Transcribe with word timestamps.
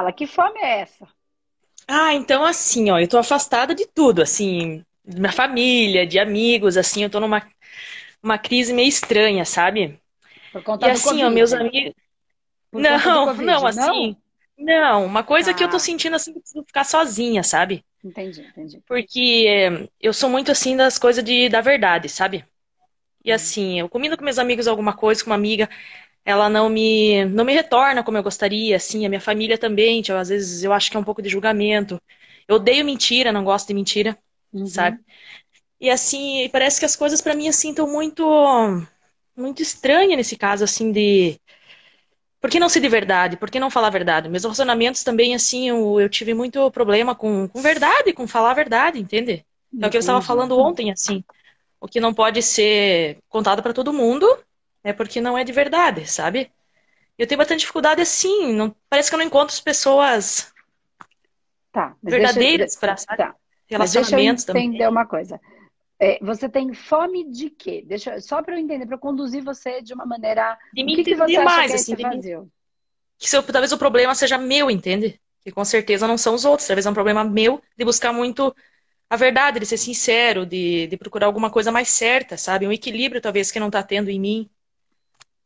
fala, 0.00 0.12
que 0.12 0.26
fome 0.26 0.58
é 0.60 0.80
essa? 0.80 1.06
Ah, 1.88 2.14
então 2.14 2.44
assim, 2.44 2.90
ó, 2.90 2.98
eu 2.98 3.08
tô 3.08 3.18
afastada 3.18 3.74
de 3.74 3.86
tudo, 3.86 4.22
assim, 4.22 4.84
de 5.04 5.20
minha 5.20 5.32
família, 5.32 6.06
de 6.06 6.18
amigos, 6.18 6.76
assim, 6.76 7.02
eu 7.02 7.10
tô 7.10 7.18
numa 7.20 7.46
uma 8.22 8.38
crise 8.38 8.72
meio 8.74 8.88
estranha, 8.88 9.44
sabe? 9.46 10.00
Por 10.52 10.62
conta 10.62 10.84
E 10.84 10.88
assim, 10.88 11.24
Covid, 11.24 11.24
ó, 11.24 11.30
meus 11.30 11.52
né? 11.52 11.54
amigos. 11.54 11.94
Não, 12.76 12.98
Covid, 13.20 13.58
não, 13.66 13.66
assim. 13.66 14.16
Não, 14.58 15.06
uma 15.06 15.24
coisa 15.24 15.54
que 15.54 15.64
eu 15.64 15.68
tô 15.70 15.78
Ah. 15.78 15.80
sentindo 15.80 16.16
assim, 16.16 16.32
que 16.34 16.40
preciso 16.40 16.64
ficar 16.66 16.84
sozinha, 16.84 17.42
sabe? 17.44 17.84
Entendi, 18.04 18.42
entendi. 18.42 18.82
Porque 18.86 19.46
eh, 19.48 19.88
eu 20.00 20.12
sou 20.12 20.28
muito 20.28 20.50
assim 20.50 20.76
das 20.76 20.98
coisas 20.98 21.22
de, 21.24 21.48
da 21.48 21.60
verdade, 21.60 22.08
sabe? 22.08 22.44
Uhum. 23.24 23.24
E 23.24 23.32
assim, 23.32 23.80
eu 23.80 23.88
combino 23.88 24.16
com 24.18 24.24
meus 24.24 24.38
amigos 24.38 24.68
alguma 24.68 24.96
coisa, 24.96 25.22
com 25.24 25.30
uma 25.30 25.36
amiga, 25.36 25.68
ela 26.24 26.48
não 26.48 26.68
me, 26.68 27.24
não 27.26 27.44
me 27.44 27.52
retorna 27.54 28.02
como 28.04 28.18
eu 28.18 28.22
gostaria, 28.22 28.76
assim, 28.76 29.06
a 29.06 29.08
minha 29.08 29.20
família 29.20 29.58
também, 29.58 30.02
tipo, 30.02 30.16
às 30.18 30.28
vezes 30.28 30.62
eu 30.62 30.72
acho 30.72 30.90
que 30.90 30.96
é 30.96 31.00
um 31.00 31.04
pouco 31.04 31.22
de 31.22 31.28
julgamento. 31.28 32.00
Eu 32.48 32.56
odeio 32.56 32.84
mentira, 32.84 33.32
não 33.32 33.44
gosto 33.44 33.68
de 33.68 33.74
mentira, 33.74 34.18
Uhum. 34.52 34.68
sabe? 34.68 34.98
E 35.80 35.90
assim, 35.90 36.48
parece 36.52 36.80
que 36.80 36.86
as 36.86 36.96
coisas 36.96 37.20
pra 37.22 37.34
mim 37.34 37.48
assim 37.48 37.70
estão 37.70 37.90
muito 37.90 38.24
muito 39.36 39.62
estranhas 39.62 40.16
nesse 40.16 40.36
caso 40.36 40.64
assim 40.64 40.92
de 40.92 41.38
por 42.40 42.48
que 42.50 42.58
não 42.60 42.68
ser 42.68 42.80
de 42.80 42.88
verdade? 42.88 43.36
Por 43.36 43.50
que 43.50 43.60
não 43.60 43.70
falar 43.70 43.88
a 43.88 43.90
verdade? 43.90 44.28
Meus 44.28 44.42
relacionamentos 44.44 45.04
também 45.04 45.34
assim, 45.34 45.68
eu, 45.68 46.00
eu 46.00 46.08
tive 46.08 46.32
muito 46.32 46.70
problema 46.70 47.14
com, 47.14 47.46
com 47.48 47.60
verdade, 47.60 48.12
com 48.14 48.26
falar 48.26 48.52
a 48.52 48.54
verdade, 48.54 48.98
entende? 48.98 49.44
É 49.80 49.86
o 49.86 49.90
que 49.90 49.96
eu 49.96 50.00
estava 50.00 50.22
falando 50.22 50.58
ontem, 50.58 50.90
assim. 50.90 51.22
O 51.80 51.88
que 51.88 52.00
não 52.00 52.14
pode 52.14 52.42
ser 52.42 53.18
contado 53.28 53.62
pra 53.62 53.74
todo 53.74 53.92
mundo 53.92 54.26
é 54.84 54.92
porque 54.92 55.20
não 55.20 55.36
é 55.38 55.44
de 55.44 55.52
verdade, 55.52 56.06
sabe? 56.10 56.52
Eu 57.18 57.26
tenho 57.26 57.38
bastante 57.38 57.60
dificuldade 57.60 58.02
assim, 58.02 58.52
não, 58.54 58.74
parece 58.90 59.10
que 59.10 59.14
eu 59.16 59.18
não 59.20 59.26
encontro 59.26 59.54
as 59.54 59.60
pessoas 59.60 60.52
Tá, 61.72 61.96
verdadeiras 62.02 62.76
para 62.76 62.96
tá. 63.16 63.34
Mas 63.76 63.92
deixa 63.92 64.16
eu 64.16 64.20
relacionamentos 64.20 64.44
também. 64.44 64.66
entender 64.66 64.88
uma 64.88 65.06
coisa. 65.06 65.40
É, 66.00 66.18
você 66.24 66.48
tem 66.48 66.74
fome 66.74 67.30
de 67.30 67.50
quê? 67.50 67.84
Deixa, 67.86 68.20
só 68.20 68.42
para 68.42 68.54
eu 68.56 68.60
entender, 68.60 68.86
para 68.86 68.96
eu 68.96 69.00
conduzir 69.00 69.44
você 69.44 69.82
de 69.82 69.94
uma 69.94 70.06
maneira. 70.06 70.58
De 70.72 70.82
O 70.84 70.90
me 70.90 70.92
que 70.92 71.04
que 71.04 71.16
você 71.16 71.38
entender 71.38 71.40
acha 71.40 71.64
mais, 71.64 71.64
que 71.64 71.72
é 71.74 71.76
assim, 71.76 71.94
me 71.96 72.04
que 73.18 73.28
se 73.28 73.36
eu- 73.36 73.42
talvez 73.42 73.72
o 73.72 73.78
problema 73.78 74.14
seja 74.14 74.38
meu, 74.38 74.70
entende? 74.70 75.20
Que 75.42 75.52
com 75.52 75.64
certeza 75.64 76.06
não 76.06 76.18
são 76.18 76.34
os 76.34 76.44
outros. 76.44 76.66
Talvez 76.66 76.86
é 76.86 76.90
um 76.90 76.94
problema 76.94 77.24
meu 77.24 77.62
de 77.76 77.84
buscar 77.84 78.12
muito 78.12 78.54
a 79.10 79.16
verdade, 79.16 79.60
de 79.60 79.66
ser 79.66 79.78
sincero, 79.78 80.46
de, 80.46 80.86
de 80.88 80.96
procurar 80.96 81.26
alguma 81.26 81.50
coisa 81.50 81.72
mais 81.72 81.90
certa, 81.90 82.36
sabe? 82.36 82.66
Um 82.66 82.72
equilíbrio, 82.72 83.20
talvez, 83.20 83.50
que 83.52 83.60
não 83.60 83.70
tá 83.70 83.82
tendo 83.82 84.10
em 84.10 84.20
mim. 84.20 84.50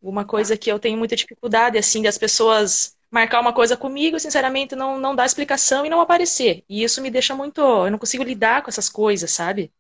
Alguma 0.05 0.27
coisa 0.27 0.55
que 0.55 0.71
eu 0.71 0.79
tenho 0.79 0.99
muita 0.99 1.17
dificuldade, 1.17 1.79
assim, 1.79 2.03
das 2.03 2.19
pessoas 2.19 2.95
marcar 3.11 3.41
uma 3.41 3.55
coisa 3.55 3.75
comigo, 3.75 4.21
sinceramente, 4.21 4.77
não, 4.77 5.01
não 5.01 5.17
dar 5.17 5.25
explicação 5.25 5.87
e 5.87 5.89
não 5.89 5.99
aparecer. 5.99 6.63
E 6.69 6.83
isso 6.85 7.01
me 7.01 7.11
deixa 7.11 7.35
muito. 7.35 7.59
Eu 7.63 7.91
não 7.91 7.99
consigo 7.99 8.23
lidar 8.23 8.63
com 8.63 8.69
essas 8.69 8.91
coisas, 8.91 9.31
sabe? 9.31 9.73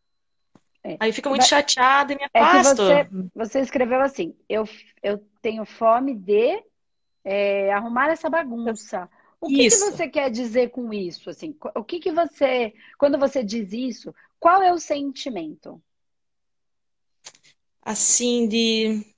É. 0.82 0.96
Aí 0.98 1.10
eu 1.10 1.14
fico 1.14 1.28
muito 1.28 1.44
chateada 1.44 2.14
e 2.14 2.16
me 2.16 2.24
É 2.32 2.40
afasto. 2.40 2.82
você, 2.82 3.08
você 3.34 3.60
escreveu 3.60 4.00
assim: 4.00 4.34
eu, 4.48 4.64
eu 5.02 5.18
tenho 5.42 5.66
fome 5.66 6.14
de 6.14 6.62
é, 7.22 7.70
arrumar 7.70 8.10
essa 8.10 8.30
bagunça. 8.30 9.10
O 9.42 9.48
que 9.48 9.68
que 9.68 9.76
você 9.76 10.08
quer 10.08 10.30
dizer 10.30 10.70
com 10.70 10.90
isso? 10.90 11.28
Assim, 11.28 11.54
o 11.74 11.84
que 11.84 12.00
que 12.00 12.10
você, 12.10 12.72
quando 12.96 13.18
você 13.18 13.44
diz 13.44 13.74
isso, 13.74 14.14
qual 14.40 14.62
é 14.62 14.72
o 14.72 14.78
sentimento? 14.78 15.82
assim, 17.82 18.48
de, 18.48 19.13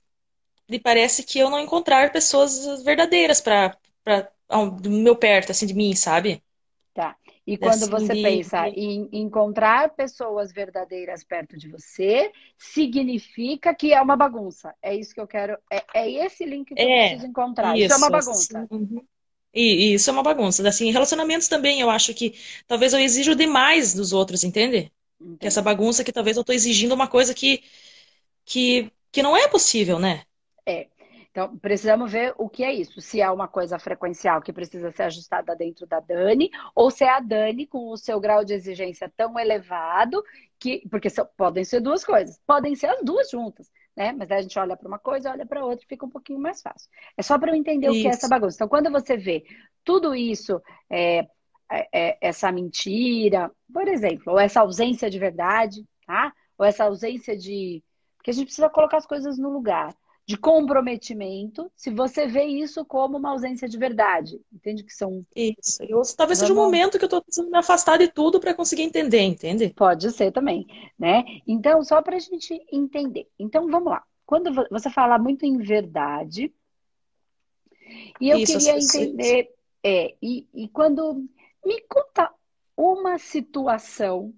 de 0.69 0.79
parece 0.79 1.23
que 1.23 1.39
eu 1.39 1.49
não 1.49 1.59
encontrar 1.59 2.11
pessoas 2.11 2.83
verdadeiras 2.83 3.41
para 3.41 3.77
para 4.03 4.31
do 4.81 4.89
meu 4.89 5.15
perto, 5.17 5.51
assim, 5.51 5.65
de 5.65 5.73
mim, 5.73 5.93
sabe? 5.95 6.41
Tá. 6.93 7.15
E 7.45 7.57
quando 7.57 7.87
Assim, 7.87 7.87
você 7.87 8.15
de- 8.15 8.15
pensa 8.15 8.67
em 8.69 9.07
encontrar 9.13 9.93
pessoas 9.95 10.51
verdadeiras 10.51 11.23
perto 11.23 11.55
de 11.55 11.69
você, 11.69 12.31
significa 12.57 13.73
que 13.75 13.93
é 13.93 14.01
uma 14.01 14.15
bagunça. 14.17 14.75
É 14.81 14.95
isso 14.95 15.13
que 15.13 15.21
eu 15.21 15.27
quero. 15.27 15.57
É, 15.71 15.85
é 16.01 16.11
esse 16.25 16.43
link 16.45 16.75
que 16.75 16.83
eu 16.85 16.89
É, 16.89 16.91
preciso 16.91 17.25
encontrar. 17.25 17.79
Isso 17.79 17.91
é 17.93 17.95
uma 17.95 18.09
bagunça. 18.09 18.65
assim, 18.65 18.67
uhum. 18.71 19.07
E, 19.53 19.91
e 19.91 19.93
isso 19.95 20.09
é 20.09 20.13
uma 20.13 20.23
bagunça. 20.23 20.67
Assim, 20.67 20.91
relacionamentos 20.91 21.47
também, 21.47 21.81
eu 21.81 21.89
acho 21.89 22.13
que 22.13 22.35
talvez 22.67 22.93
eu 22.93 22.99
exijo 22.99 23.35
demais 23.35 23.93
dos 23.93 24.13
outros, 24.13 24.43
entende? 24.43 24.91
Que 25.39 25.47
essa 25.47 25.61
bagunça 25.61 26.03
que 26.03 26.11
talvez 26.13 26.37
eu 26.37 26.43
tô 26.43 26.53
exigindo 26.53 26.93
uma 26.95 27.07
coisa 27.07 27.33
que, 27.33 27.63
que, 28.45 28.91
que 29.13 29.23
não 29.23 29.37
é 29.37 29.49
possível, 29.49 29.99
né? 29.99 30.25
Então, 31.37 31.55
precisamos 31.55 32.11
ver 32.11 32.33
o 32.35 32.49
que 32.49 32.63
é 32.63 32.73
isso. 32.73 32.99
Se 32.99 33.21
é 33.21 33.29
uma 33.29 33.47
coisa 33.47 33.77
frequencial 33.77 34.41
que 34.41 34.51
precisa 34.51 34.91
ser 34.91 35.03
ajustada 35.03 35.55
dentro 35.55 35.85
da 35.85 35.99
Dani, 35.99 36.49
ou 36.73 36.89
se 36.89 37.03
é 37.03 37.09
a 37.09 37.19
Dani 37.19 37.67
com 37.67 37.91
o 37.91 37.95
seu 37.95 38.19
grau 38.19 38.43
de 38.43 38.55
exigência 38.55 39.07
tão 39.15 39.37
elevado 39.37 40.23
que. 40.59 40.81
Porque 40.89 41.11
são- 41.11 41.29
podem 41.37 41.63
ser 41.63 41.79
duas 41.79 42.03
coisas, 42.03 42.41
podem 42.47 42.73
ser 42.73 42.87
as 42.87 43.03
duas 43.03 43.29
juntas, 43.29 43.69
né? 43.95 44.13
Mas 44.13 44.27
daí 44.29 44.39
a 44.39 44.41
gente 44.41 44.57
olha 44.57 44.75
para 44.75 44.87
uma 44.87 44.97
coisa, 44.97 45.29
olha 45.29 45.45
para 45.45 45.63
outra 45.63 45.85
e 45.85 45.87
fica 45.87 46.07
um 46.07 46.09
pouquinho 46.09 46.39
mais 46.39 46.59
fácil. 46.59 46.89
É 47.15 47.21
só 47.21 47.37
para 47.37 47.51
eu 47.51 47.55
entender 47.55 47.87
o 47.87 47.91
que 47.91 48.07
é 48.07 48.09
Isso. 48.09 48.17
essa 48.17 48.27
bagunça. 48.27 48.55
Então, 48.55 48.67
quando 48.67 48.89
você 48.89 49.15
vê 49.15 49.43
tudo 49.85 50.15
isso, 50.15 50.59
é, 50.89 51.19
é- 51.71 51.87
é- 51.93 52.17
essa 52.19 52.51
mentira, 52.51 53.51
por 53.71 53.87
exemplo, 53.87 54.33
ou 54.33 54.39
essa 54.39 54.61
ausência 54.61 55.07
de 55.07 55.19
verdade, 55.19 55.85
tá? 56.07 56.33
Ou 56.57 56.65
essa 56.65 56.85
ausência 56.85 57.37
de. 57.37 57.83
Porque 58.17 58.31
a 58.31 58.33
gente 58.33 58.45
precisa 58.45 58.69
colocar 58.71 58.97
as 58.97 59.05
coisas 59.05 59.37
no 59.37 59.51
lugar 59.51 59.93
de 60.27 60.37
comprometimento, 60.37 61.71
se 61.73 61.89
você 61.89 62.27
vê 62.27 62.43
isso 62.43 62.83
como 62.83 63.17
uma 63.17 63.29
ausência 63.31 63.67
de 63.67 63.77
verdade. 63.77 64.41
Entende 64.51 64.83
que 64.83 64.93
são. 64.93 65.25
Isso. 65.33 65.81
Eu, 65.83 66.01
talvez 66.17 66.39
seja 66.39 66.51
o 66.51 66.55
Vamos- 66.55 66.69
momento 66.71 66.99
que 66.99 67.05
eu 67.05 67.09
tô 67.09 67.21
precisando 67.21 67.49
me 67.49 67.57
afastar 67.57 67.97
de 67.97 68.09
tudo 68.09 68.37
para 68.37 68.53
conseguir 68.53 68.81
entender, 68.83 69.21
entende? 69.21 69.69
Pode 69.69 70.11
ser 70.11 70.33
também, 70.33 70.67
né? 70.99 71.23
Então, 71.47 71.81
só 71.81 72.01
para 72.01 72.17
a 72.17 72.19
gente 72.19 72.61
entender. 72.69 73.29
Então, 73.39 73.69
vamos 73.69 73.89
lá. 73.89 74.03
Quando 74.25 74.53
vo- 74.53 74.67
você 74.69 74.89
fala 74.89 75.17
muito 75.17 75.45
em 75.45 75.57
verdade, 75.59 76.53
e 78.19 78.29
eu 78.29 78.39
Isso, 78.39 78.51
queria 78.51 78.77
entender, 78.77 79.49
é, 79.81 80.13
e, 80.21 80.45
e 80.53 80.67
quando 80.67 81.25
me 81.65 81.81
conta 81.87 82.29
uma 82.75 83.17
situação 83.17 84.33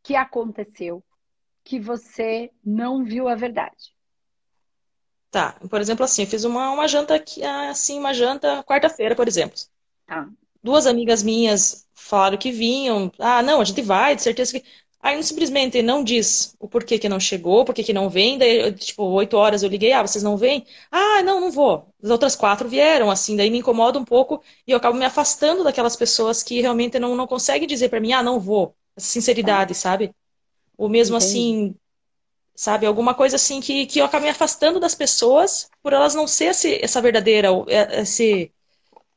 que 0.00 0.14
aconteceu 0.14 1.02
que 1.64 1.80
você 1.80 2.52
não 2.64 3.02
viu 3.04 3.26
a 3.26 3.34
verdade. 3.34 3.93
Tá, 5.34 5.52
por 5.68 5.80
exemplo, 5.80 6.04
assim, 6.04 6.22
eu 6.22 6.28
fiz 6.28 6.44
uma, 6.44 6.70
uma 6.70 6.86
janta 6.86 7.14
aqui, 7.16 7.42
assim, 7.42 7.98
uma 7.98 8.14
janta 8.14 8.62
quarta-feira, 8.62 9.16
por 9.16 9.26
exemplo. 9.26 9.58
Tá? 10.06 10.28
Duas 10.62 10.86
amigas 10.86 11.22
minhas 11.22 11.86
falaram 11.94 12.38
que 12.38 12.50
vinham. 12.50 13.12
Ah, 13.18 13.42
não, 13.42 13.60
a 13.60 13.64
gente 13.64 13.82
vai, 13.82 14.16
de 14.16 14.22
certeza 14.22 14.58
que. 14.58 14.64
Aí 15.00 15.22
simplesmente 15.22 15.82
não 15.82 16.02
diz 16.02 16.56
o 16.58 16.66
porquê 16.66 16.98
que 16.98 17.08
não 17.10 17.20
chegou, 17.20 17.64
porquê 17.64 17.82
que 17.84 17.92
não 17.92 18.08
vem. 18.08 18.38
Daí, 18.38 18.72
tipo, 18.72 19.02
oito 19.04 19.36
horas 19.36 19.62
eu 19.62 19.68
liguei, 19.68 19.92
ah, 19.92 20.00
vocês 20.02 20.24
não 20.24 20.36
vêm? 20.36 20.66
Ah, 20.90 21.22
não, 21.22 21.40
não 21.40 21.50
vou. 21.50 21.88
As 22.02 22.08
outras 22.10 22.34
quatro 22.36 22.68
vieram, 22.68 23.10
assim, 23.10 23.36
daí 23.36 23.50
me 23.50 23.58
incomoda 23.58 23.98
um 23.98 24.04
pouco 24.04 24.42
e 24.66 24.70
eu 24.72 24.78
acabo 24.78 24.96
me 24.96 25.04
afastando 25.04 25.62
daquelas 25.62 25.94
pessoas 25.96 26.42
que 26.42 26.60
realmente 26.62 26.98
não, 26.98 27.14
não 27.16 27.26
conseguem 27.26 27.68
dizer 27.68 27.90
pra 27.90 28.00
mim, 28.00 28.12
ah, 28.14 28.22
não 28.22 28.40
vou. 28.40 28.74
Essa 28.96 29.08
sinceridade, 29.08 29.74
sabe? 29.74 30.14
Ou 30.78 30.88
mesmo 30.88 31.16
Entendi. 31.16 31.16
assim, 31.16 31.76
sabe, 32.54 32.86
alguma 32.86 33.14
coisa 33.14 33.36
assim 33.36 33.60
que, 33.60 33.86
que 33.86 33.98
eu 33.98 34.04
acabo 34.04 34.24
me 34.24 34.30
afastando 34.30 34.78
das 34.78 34.94
pessoas 34.94 35.68
por 35.82 35.92
elas 35.92 36.14
não 36.14 36.26
ser 36.26 36.46
esse, 36.46 36.82
essa 36.82 37.02
verdadeira, 37.02 37.48
esse. 37.68 38.52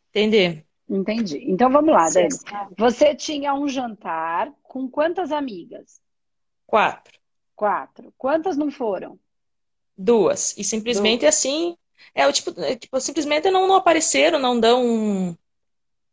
Entender? 0.10 0.66
Entendi. 0.90 1.44
Então 1.48 1.70
vamos 1.70 1.92
lá, 1.92 2.10
Dani. 2.10 2.30
Você 2.78 3.14
tinha 3.14 3.54
um 3.54 3.68
jantar 3.68 4.52
com 4.64 4.90
quantas 4.90 5.32
amigas? 5.32 6.02
Quatro. 6.66 7.20
Quatro. 7.56 8.14
Quantas 8.18 8.58
não 8.58 8.72
foram? 8.72 9.20
Duas. 9.98 10.56
E 10.58 10.64
simplesmente 10.64 11.26
assim. 11.26 11.76
É 12.14 12.28
o 12.28 12.32
tipo, 12.32 12.60
é, 12.62 12.76
tipo, 12.76 13.00
simplesmente 13.02 13.50
não, 13.50 13.68
não 13.68 13.76
apareceram, 13.76 14.40
não 14.40 14.60
dão. 14.60 15.38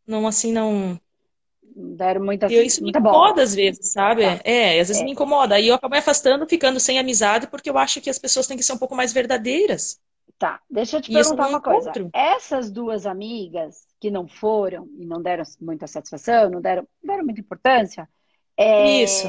Não, 0.07 0.27
assim, 0.27 0.53
não. 0.53 0.99
Deram 1.95 2.25
muita, 2.25 2.49
E 2.49 2.55
isso 2.67 2.83
me 2.83 2.91
muita 2.91 3.01
bola. 3.01 3.17
incomoda 3.21 3.43
às 3.43 3.55
vezes, 3.55 3.93
sabe? 3.93 4.23
Tá. 4.23 4.41
É, 4.45 4.81
às 4.81 4.89
vezes 4.89 5.03
É. 5.03 5.05
me 5.05 5.13
incomoda. 5.13 5.55
Aí 5.55 5.69
eu 5.69 5.75
acabo 5.75 5.93
me 5.93 5.99
afastando, 5.99 6.47
ficando 6.49 6.79
sem 6.81 6.99
amizade, 6.99 7.47
porque 7.49 7.71
eu 7.71 7.79
acho 7.79 8.01
que 8.01 8.11
as 8.11 8.19
pessoas 8.19 8.47
têm 8.47 8.57
que 8.57 8.63
ser 8.63 8.73
um 8.73 8.79
pouco 8.79 8.95
mais 8.95 9.13
verdadeiras. 9.13 9.99
Tá, 10.39 10.61
deixa 10.69 10.97
eu 10.97 11.01
te 11.03 11.11
E 11.11 11.19
isso 11.19 11.31
perguntar 11.31 11.49
uma 11.49 11.61
coisa. 11.61 11.91
encontro. 11.91 12.11
Essas 12.13 12.71
duas 12.71 13.07
amigas 13.07 13.87
que 14.01 14.11
não 14.11 14.27
foram 14.29 14.87
e 14.99 15.07
não 15.07 15.23
deram 15.23 15.45
muita 15.61 15.87
satisfação, 15.87 16.51
não 16.51 16.61
deram, 16.61 16.87
não 17.03 17.15
deram 17.15 17.25
muita 17.25 17.41
importância, 17.41 18.09
é, 18.59 19.03
Isso. 19.03 19.29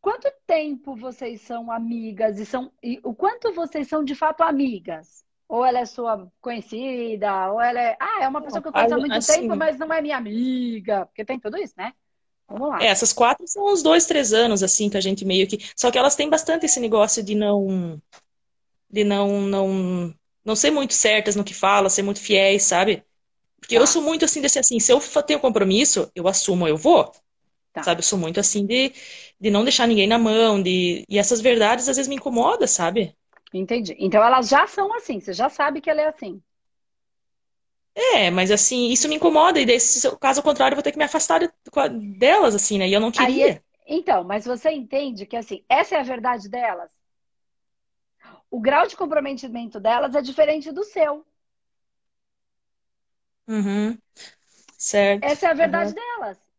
quanto 0.00 0.30
tempo 0.46 0.94
vocês 0.96 1.40
são 1.42 1.70
amigas 1.70 2.38
e 2.38 2.46
são 2.46 2.70
e 2.82 3.00
o 3.04 3.14
quanto 3.14 3.52
vocês 3.52 3.88
são 3.88 4.04
de 4.04 4.14
fato 4.14 4.42
amigas? 4.42 5.24
Ou 5.50 5.64
ela 5.66 5.80
é 5.80 5.84
sua 5.86 6.30
conhecida, 6.40 7.50
ou 7.52 7.60
ela 7.60 7.80
é, 7.80 7.96
ah, 8.00 8.22
é 8.22 8.28
uma 8.28 8.40
pessoa 8.40 8.62
que 8.62 8.68
eu 8.68 8.72
conheço 8.72 8.94
há 8.94 8.98
muito 8.98 9.14
Assim- 9.14 9.42
tempo, 9.42 9.56
mas 9.56 9.78
não 9.78 9.92
é 9.92 10.00
minha 10.00 10.16
amiga, 10.16 11.06
porque 11.06 11.24
tem 11.24 11.40
tudo 11.40 11.56
isso, 11.58 11.74
né? 11.76 11.92
Vamos 12.48 12.68
lá. 12.68 12.78
É, 12.80 12.86
essas 12.86 13.12
quatro 13.12 13.46
são 13.48 13.72
uns 13.72 13.82
dois, 13.82 14.06
três 14.06 14.32
anos, 14.32 14.62
assim, 14.62 14.88
que 14.88 14.96
a 14.96 15.00
gente 15.00 15.24
meio 15.24 15.46
que. 15.46 15.58
Só 15.76 15.90
que 15.90 15.98
elas 15.98 16.16
têm 16.16 16.28
bastante 16.30 16.66
esse 16.66 16.80
negócio 16.80 17.22
de 17.22 17.34
não. 17.34 18.00
De 18.90 19.04
não, 19.04 19.42
não, 19.42 20.14
não 20.44 20.56
ser 20.56 20.70
muito 20.70 20.94
certas 20.94 21.36
no 21.36 21.44
que 21.44 21.54
fala, 21.54 21.90
ser 21.90 22.02
muito 22.02 22.20
fiéis, 22.20 22.64
sabe? 22.64 23.04
Porque 23.60 23.76
tá. 23.76 23.80
eu 23.80 23.86
sou 23.86 24.02
muito 24.02 24.24
assim, 24.24 24.40
desse 24.42 24.58
assim, 24.58 24.80
se 24.80 24.92
eu 24.92 25.00
tenho 25.26 25.40
compromisso, 25.40 26.10
eu 26.14 26.28
assumo, 26.28 26.68
eu 26.68 26.76
vou. 26.76 27.12
Tá. 27.72 27.82
Sabe, 27.84 28.00
eu 28.00 28.04
sou 28.04 28.18
muito 28.18 28.40
assim 28.40 28.66
de, 28.66 28.92
de 29.40 29.50
não 29.50 29.64
deixar 29.64 29.86
ninguém 29.88 30.06
na 30.08 30.18
mão, 30.18 30.62
de... 30.62 31.04
e 31.08 31.18
essas 31.18 31.40
verdades 31.40 31.88
às 31.88 31.96
vezes 31.96 32.08
me 32.08 32.16
incomodam, 32.16 32.66
sabe? 32.68 33.16
Entendi. 33.52 33.96
Então 33.98 34.22
elas 34.22 34.48
já 34.48 34.66
são 34.66 34.94
assim, 34.94 35.20
você 35.20 35.32
já 35.32 35.48
sabe 35.48 35.80
que 35.80 35.90
ela 35.90 36.02
é 36.02 36.08
assim. 36.08 36.40
É, 37.94 38.30
mas 38.30 38.50
assim, 38.50 38.90
isso 38.90 39.08
me 39.08 39.16
incomoda, 39.16 39.60
e 39.60 39.66
daí, 39.66 39.80
se 39.80 40.16
caso 40.18 40.42
contrário, 40.42 40.74
eu 40.74 40.76
vou 40.76 40.82
ter 40.82 40.92
que 40.92 40.98
me 40.98 41.04
afastar 41.04 41.40
delas, 42.18 42.54
assim, 42.54 42.78
né? 42.78 42.88
E 42.88 42.92
eu 42.92 43.00
não 43.00 43.10
queria. 43.10 43.46
Aí, 43.46 43.60
então, 43.86 44.22
mas 44.22 44.44
você 44.44 44.70
entende 44.70 45.26
que 45.26 45.36
assim, 45.36 45.64
essa 45.68 45.96
é 45.96 46.00
a 46.00 46.04
verdade 46.04 46.48
delas? 46.48 46.90
O 48.50 48.60
grau 48.60 48.86
de 48.86 48.96
comprometimento 48.96 49.80
delas 49.80 50.14
é 50.14 50.22
diferente 50.22 50.70
do 50.72 50.84
seu. 50.84 51.24
Uhum. 53.48 53.98
Certo. 54.78 55.24
Essa 55.24 55.48
é 55.48 55.50
a 55.50 55.54
verdade 55.54 55.88
uhum. 55.88 55.94
delas 55.94 56.49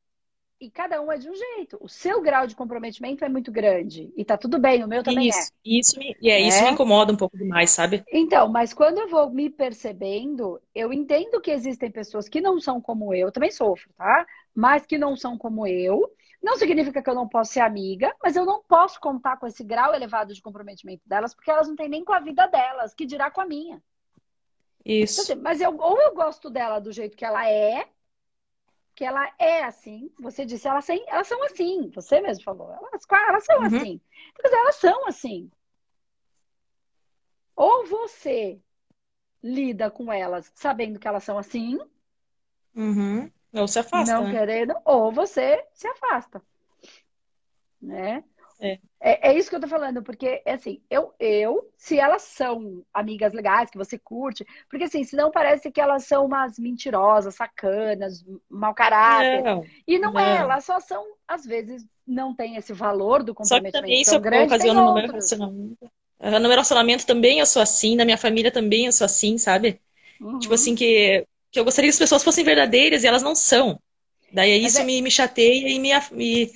e 0.62 0.70
cada 0.70 1.02
um 1.02 1.12
é 1.12 1.18
de 1.18 1.28
um 1.28 1.34
jeito. 1.34 1.76
O 1.82 1.90
seu 1.90 2.22
grau 2.22 2.46
de 2.46 2.56
comprometimento 2.56 3.26
é 3.26 3.30
muito 3.30 3.52
grande. 3.52 4.14
E 4.16 4.24
tá 4.24 4.38
tudo 4.38 4.60
bem, 4.60 4.84
o 4.84 4.88
meu 4.88 5.02
também 5.02 5.28
isso, 5.28 5.40
é. 5.40 5.52
Isso 5.66 5.98
me, 5.98 6.16
é, 6.24 6.34
é, 6.34 6.40
isso 6.40 6.64
me 6.64 6.70
incomoda 6.70 7.12
um 7.12 7.18
pouco 7.18 7.36
demais, 7.36 7.72
sabe? 7.72 8.04
Então, 8.14 8.48
mas 8.48 8.72
quando 8.72 9.00
eu 9.00 9.10
vou 9.10 9.32
me 9.32 9.50
percebendo, 9.50 10.62
eu 10.76 10.94
entendo 10.94 11.42
que 11.42 11.50
existem 11.50 11.90
pessoas 11.90 12.30
que 12.30 12.40
não 12.40 12.60
são 12.60 12.80
como 12.80 13.12
eu, 13.12 13.28
eu 13.28 13.32
também 13.32 13.50
sofro, 13.50 13.92
tá? 13.98 14.26
Mas 14.54 14.86
que 14.86 15.00
não 15.00 15.16
são 15.16 15.36
como 15.36 15.66
eu. 15.66 16.08
Não 16.44 16.56
significa 16.58 17.02
que 17.02 17.10
eu 17.10 17.16
não 17.16 17.28
posso 17.28 17.54
ser 17.54 17.62
amiga, 17.62 18.16
mas 18.22 18.36
eu 18.36 18.46
não 18.46 18.62
posso 18.64 19.00
contar 19.00 19.38
com 19.38 19.48
esse 19.48 19.64
grau 19.64 19.96
elevado 19.96 20.32
de 20.34 20.42
comprometimento 20.42 21.02
delas, 21.08 21.34
porque 21.34 21.50
elas 21.50 21.68
não 21.68 21.76
têm 21.76 21.90
nem 21.90 22.06
com 22.06 22.14
a 22.14 22.20
vida 22.20 22.46
delas, 22.46 22.94
que 22.94 23.06
dirá 23.06 23.32
com 23.32 23.42
a 23.42 23.46
minha. 23.46 23.82
Isso. 24.86 25.22
Então, 25.22 25.34
assim, 25.34 25.42
mas 25.42 25.62
eu, 25.62 25.76
ou 25.76 26.00
eu 26.00 26.14
gosto 26.14 26.50
dela 26.50 26.80
do 26.80 26.92
jeito 26.92 27.18
que 27.18 27.26
ela 27.26 27.50
é, 27.50 27.88
que 28.96 29.04
ela 29.04 29.32
é 29.40 29.64
assim. 29.64 30.12
Você 30.20 30.46
disse, 30.46 30.68
elas, 30.68 30.88
elas 30.90 31.28
são 31.28 31.44
assim. 31.44 31.90
Você 31.92 32.22
mesmo 32.22 32.44
falou. 32.44 32.72
Elas, 32.72 33.06
elas 33.28 33.46
são 33.46 33.60
uhum. 33.60 33.66
assim. 33.66 34.02
Então, 34.40 34.60
elas 34.60 34.76
são 34.76 35.08
assim. 35.08 35.52
Ou 37.56 37.86
você 37.86 38.62
lida 39.44 39.90
com 39.90 40.12
elas 40.12 40.52
sabendo 40.56 41.00
que 41.00 41.08
elas 41.08 41.24
são 41.24 41.38
assim. 41.38 41.80
Uhum. 42.76 43.32
Ou 43.54 43.68
se 43.68 43.80
afasta. 43.80 44.14
Não 44.14 44.26
né? 44.26 44.32
querendo, 44.32 44.76
ou 44.86 45.12
você 45.12 45.66
se 45.74 45.88
afasta. 45.88 46.42
Né? 47.82 48.24
É. 48.62 48.78
É, 49.04 49.30
é, 49.30 49.38
isso 49.38 49.50
que 49.50 49.56
eu 49.56 49.60
tô 49.60 49.68
falando, 49.68 50.04
porque, 50.04 50.44
assim, 50.46 50.80
eu, 50.88 51.12
eu, 51.20 51.68
se 51.76 51.98
elas 51.98 52.22
são 52.22 52.84
amigas 52.94 53.34
legais, 53.34 53.72
que 53.72 53.78
você 53.78 53.98
curte, 53.98 54.46
porque, 54.70 54.84
assim, 54.84 55.04
senão 55.04 55.32
parece 55.32 55.72
que 55.72 55.82
elas 55.82 56.06
são 56.06 56.24
umas 56.24 56.60
mentirosas, 56.60 57.34
sacanas, 57.34 58.24
mau 58.48 58.76
caráter. 58.76 59.42
Não, 59.42 59.66
e 59.88 59.98
não, 59.98 60.12
é, 60.12 60.14
não, 60.14 60.20
é, 60.20 60.38
elas 60.38 60.64
só 60.64 60.80
são, 60.80 61.04
às 61.28 61.44
vezes, 61.44 61.84
não 62.06 62.36
tem 62.36 62.58
esse 62.58 62.74
valor 62.74 63.24
do 63.24 63.34
comprometimento. 63.34 63.76
Só 63.76 63.80
que 63.80 63.88
também 63.88 64.02
isso 64.02 64.20
grande, 64.20 64.46
ocasiona 64.46 64.82
no 64.82 64.94
meu 64.94 65.08
relacionamento. 65.08 65.92
No 66.20 66.40
meu 66.40 66.50
relacionamento 66.50 67.06
também 67.08 67.40
eu 67.40 67.46
sou 67.48 67.64
assim, 67.64 67.96
na 67.96 68.06
minha 68.06 68.18
família 68.18 68.52
também 68.52 68.86
eu 68.86 68.92
sou 68.92 69.06
assim, 69.06 69.40
sabe? 69.40 69.82
Uhum. 70.20 70.38
Tipo 70.38 70.54
assim, 70.54 70.76
que, 70.76 71.26
que 71.50 71.60
eu 71.60 71.64
gostaria 71.64 71.90
que 71.90 71.94
as 71.96 72.00
pessoas 72.00 72.24
fossem 72.24 72.44
verdadeiras 72.44 73.04
e 73.04 73.08
elas 73.08 73.24
não 73.24 73.34
são. 73.34 73.80
Daí 74.32 74.64
isso 74.64 74.80
é... 74.80 74.84
me, 74.84 75.02
me 75.02 75.10
chateia 75.10 75.68
e 75.68 75.80
me, 75.80 75.90
me 76.12 76.52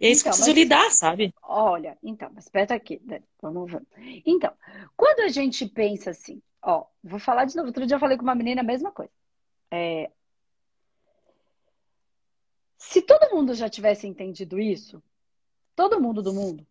e 0.00 0.06
é 0.06 0.10
isso 0.10 0.22
então, 0.22 0.32
que 0.32 0.40
eu 0.40 0.44
preciso 0.44 0.50
mas, 0.50 0.56
lidar, 0.56 0.90
sabe? 0.90 1.34
Olha, 1.42 1.98
então, 2.02 2.30
mas 2.34 2.44
espera 2.44 2.74
aqui, 2.74 3.00
né? 3.04 3.22
vamos 3.40 3.70
ver. 3.70 3.82
Então, 4.24 4.50
quando 4.96 5.20
a 5.20 5.28
gente 5.28 5.66
pensa 5.66 6.10
assim, 6.10 6.40
ó, 6.62 6.86
vou 7.04 7.18
falar 7.18 7.44
de 7.44 7.54
novo. 7.54 7.68
Outro 7.68 7.86
dia 7.86 7.96
eu 7.96 8.00
falei 8.00 8.16
com 8.16 8.22
uma 8.22 8.34
menina 8.34 8.62
a 8.62 8.64
mesma 8.64 8.90
coisa. 8.90 9.12
É... 9.70 10.10
Se 12.78 13.02
todo 13.02 13.34
mundo 13.34 13.52
já 13.54 13.68
tivesse 13.68 14.06
entendido 14.06 14.58
isso, 14.58 15.02
todo 15.76 16.00
mundo 16.00 16.22
do 16.22 16.32
mundo, 16.32 16.66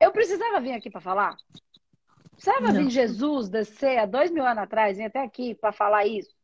eu 0.00 0.10
precisava 0.10 0.60
vir 0.60 0.72
aqui 0.72 0.90
para 0.90 1.00
falar? 1.00 1.36
Precisava 2.32 2.72
Não. 2.72 2.82
vir 2.82 2.90
Jesus 2.90 3.48
descer 3.48 3.98
há 3.98 4.06
dois 4.06 4.32
mil 4.32 4.44
anos 4.44 4.64
atrás, 4.64 4.96
vir 4.96 5.04
até 5.04 5.20
aqui 5.22 5.54
para 5.54 5.70
falar 5.70 6.04
isso? 6.04 6.34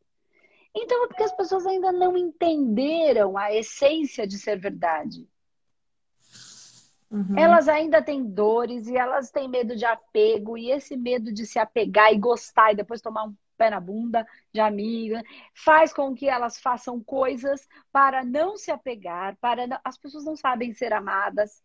Então 0.73 1.05
é 1.05 1.09
porque 1.09 1.25
as 1.25 1.35
pessoas 1.35 1.67
ainda 1.67 1.91
não 1.91 2.17
entenderam 2.17 3.37
a 3.37 3.53
essência 3.53 4.25
de 4.25 4.39
ser 4.39 4.61
verdade. 4.61 5.27
Uhum. 7.11 7.39
Elas 7.39 7.69
ainda 7.69 8.03
têm 8.03 8.23
dores 8.23 8.87
e 8.87 8.97
elas 8.97 9.31
têm 9.31 9.49
medo 9.49 9.75
de 9.75 9.85
apego, 9.85 10.59
e 10.59 10.71
esse 10.71 10.97
medo 10.97 11.33
de 11.33 11.47
se 11.47 11.59
apegar 11.59 12.13
e 12.13 12.19
gostar 12.19 12.73
e 12.73 12.77
depois 12.77 13.01
tomar 13.01 13.25
um 13.25 13.35
pé 13.57 13.71
na 13.71 13.81
bunda 13.81 14.27
de 14.53 14.61
amiga 14.61 15.23
faz 15.55 15.93
com 15.93 16.15
que 16.15 16.29
elas 16.29 16.61
façam 16.61 17.03
coisas 17.03 17.67
para 17.91 18.25
não 18.25 18.57
se 18.57 18.71
apegar, 18.71 19.37
para 19.41 19.67
não... 19.67 19.79
as 19.83 19.99
pessoas 19.99 20.25
não 20.25 20.37
sabem 20.37 20.73
ser 20.73 20.93
amadas, 20.93 21.63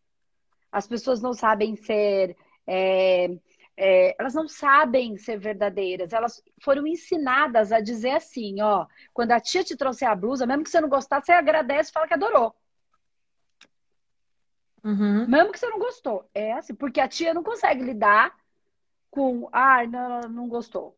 as 0.72 0.88
pessoas 0.88 1.22
não 1.22 1.34
sabem 1.34 1.75
ser. 1.75 2.36
É... 2.66 3.30
É, 3.75 4.16
elas 4.19 4.36
não 4.36 4.48
sabem 4.48 5.18
ser 5.18 5.39
verdadeiras, 5.39 6.13
elas 6.13 6.44
foram 6.62 6.86
ensinadas 6.86 7.72
a 7.72 7.80
dizer 7.80 8.12
assim, 8.12 8.62
ó, 8.62 8.86
quando 9.12 9.31
a 9.31 9.39
tia 9.39 9.63
te 9.63 9.75
trouxe 9.75 10.06
a 10.06 10.13
blusa, 10.13 10.46
mesmo 10.46 10.63
que 10.63 10.69
você 10.69 10.80
não 10.80 10.88
gostar, 10.88 11.24
você 11.24 11.31
agradece 11.31 11.89
e 11.89 11.92
fala 11.92 12.07
que 12.07 12.13
adorou. 12.13 12.56
Uhum. 14.83 15.25
Mesmo 15.27 15.51
que 15.51 15.59
você 15.59 15.69
não 15.69 15.80
gostou. 15.80 16.30
É 16.33 16.53
assim, 16.53 16.75
porque 16.75 17.00
a 17.00 17.07
tia 17.07 17.33
não 17.33 17.44
consegue 17.44 17.83
lidar 17.83 18.35
com, 19.09 19.47
ah, 19.51 19.85
não, 19.88 20.21
não 20.21 20.47
gostou. 20.47 20.97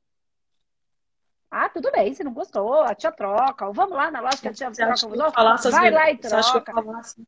Ah, 1.52 1.70
tudo 1.70 1.92
bem, 1.92 2.14
se 2.14 2.24
não 2.24 2.34
gostou, 2.34 2.82
a 2.82 2.96
tia 2.96 3.12
troca. 3.12 3.68
Ou 3.68 3.74
vamos 3.74 3.96
lá 3.96 4.10
na 4.10 4.20
loja 4.20 4.38
que 4.42 4.48
a 4.48 4.54
tia 4.54 4.72
troca. 4.72 5.08
Vai 5.70 5.92
lá 5.92 6.12
e 6.12 6.18
troca. 6.18 6.74
Assim? 6.98 7.26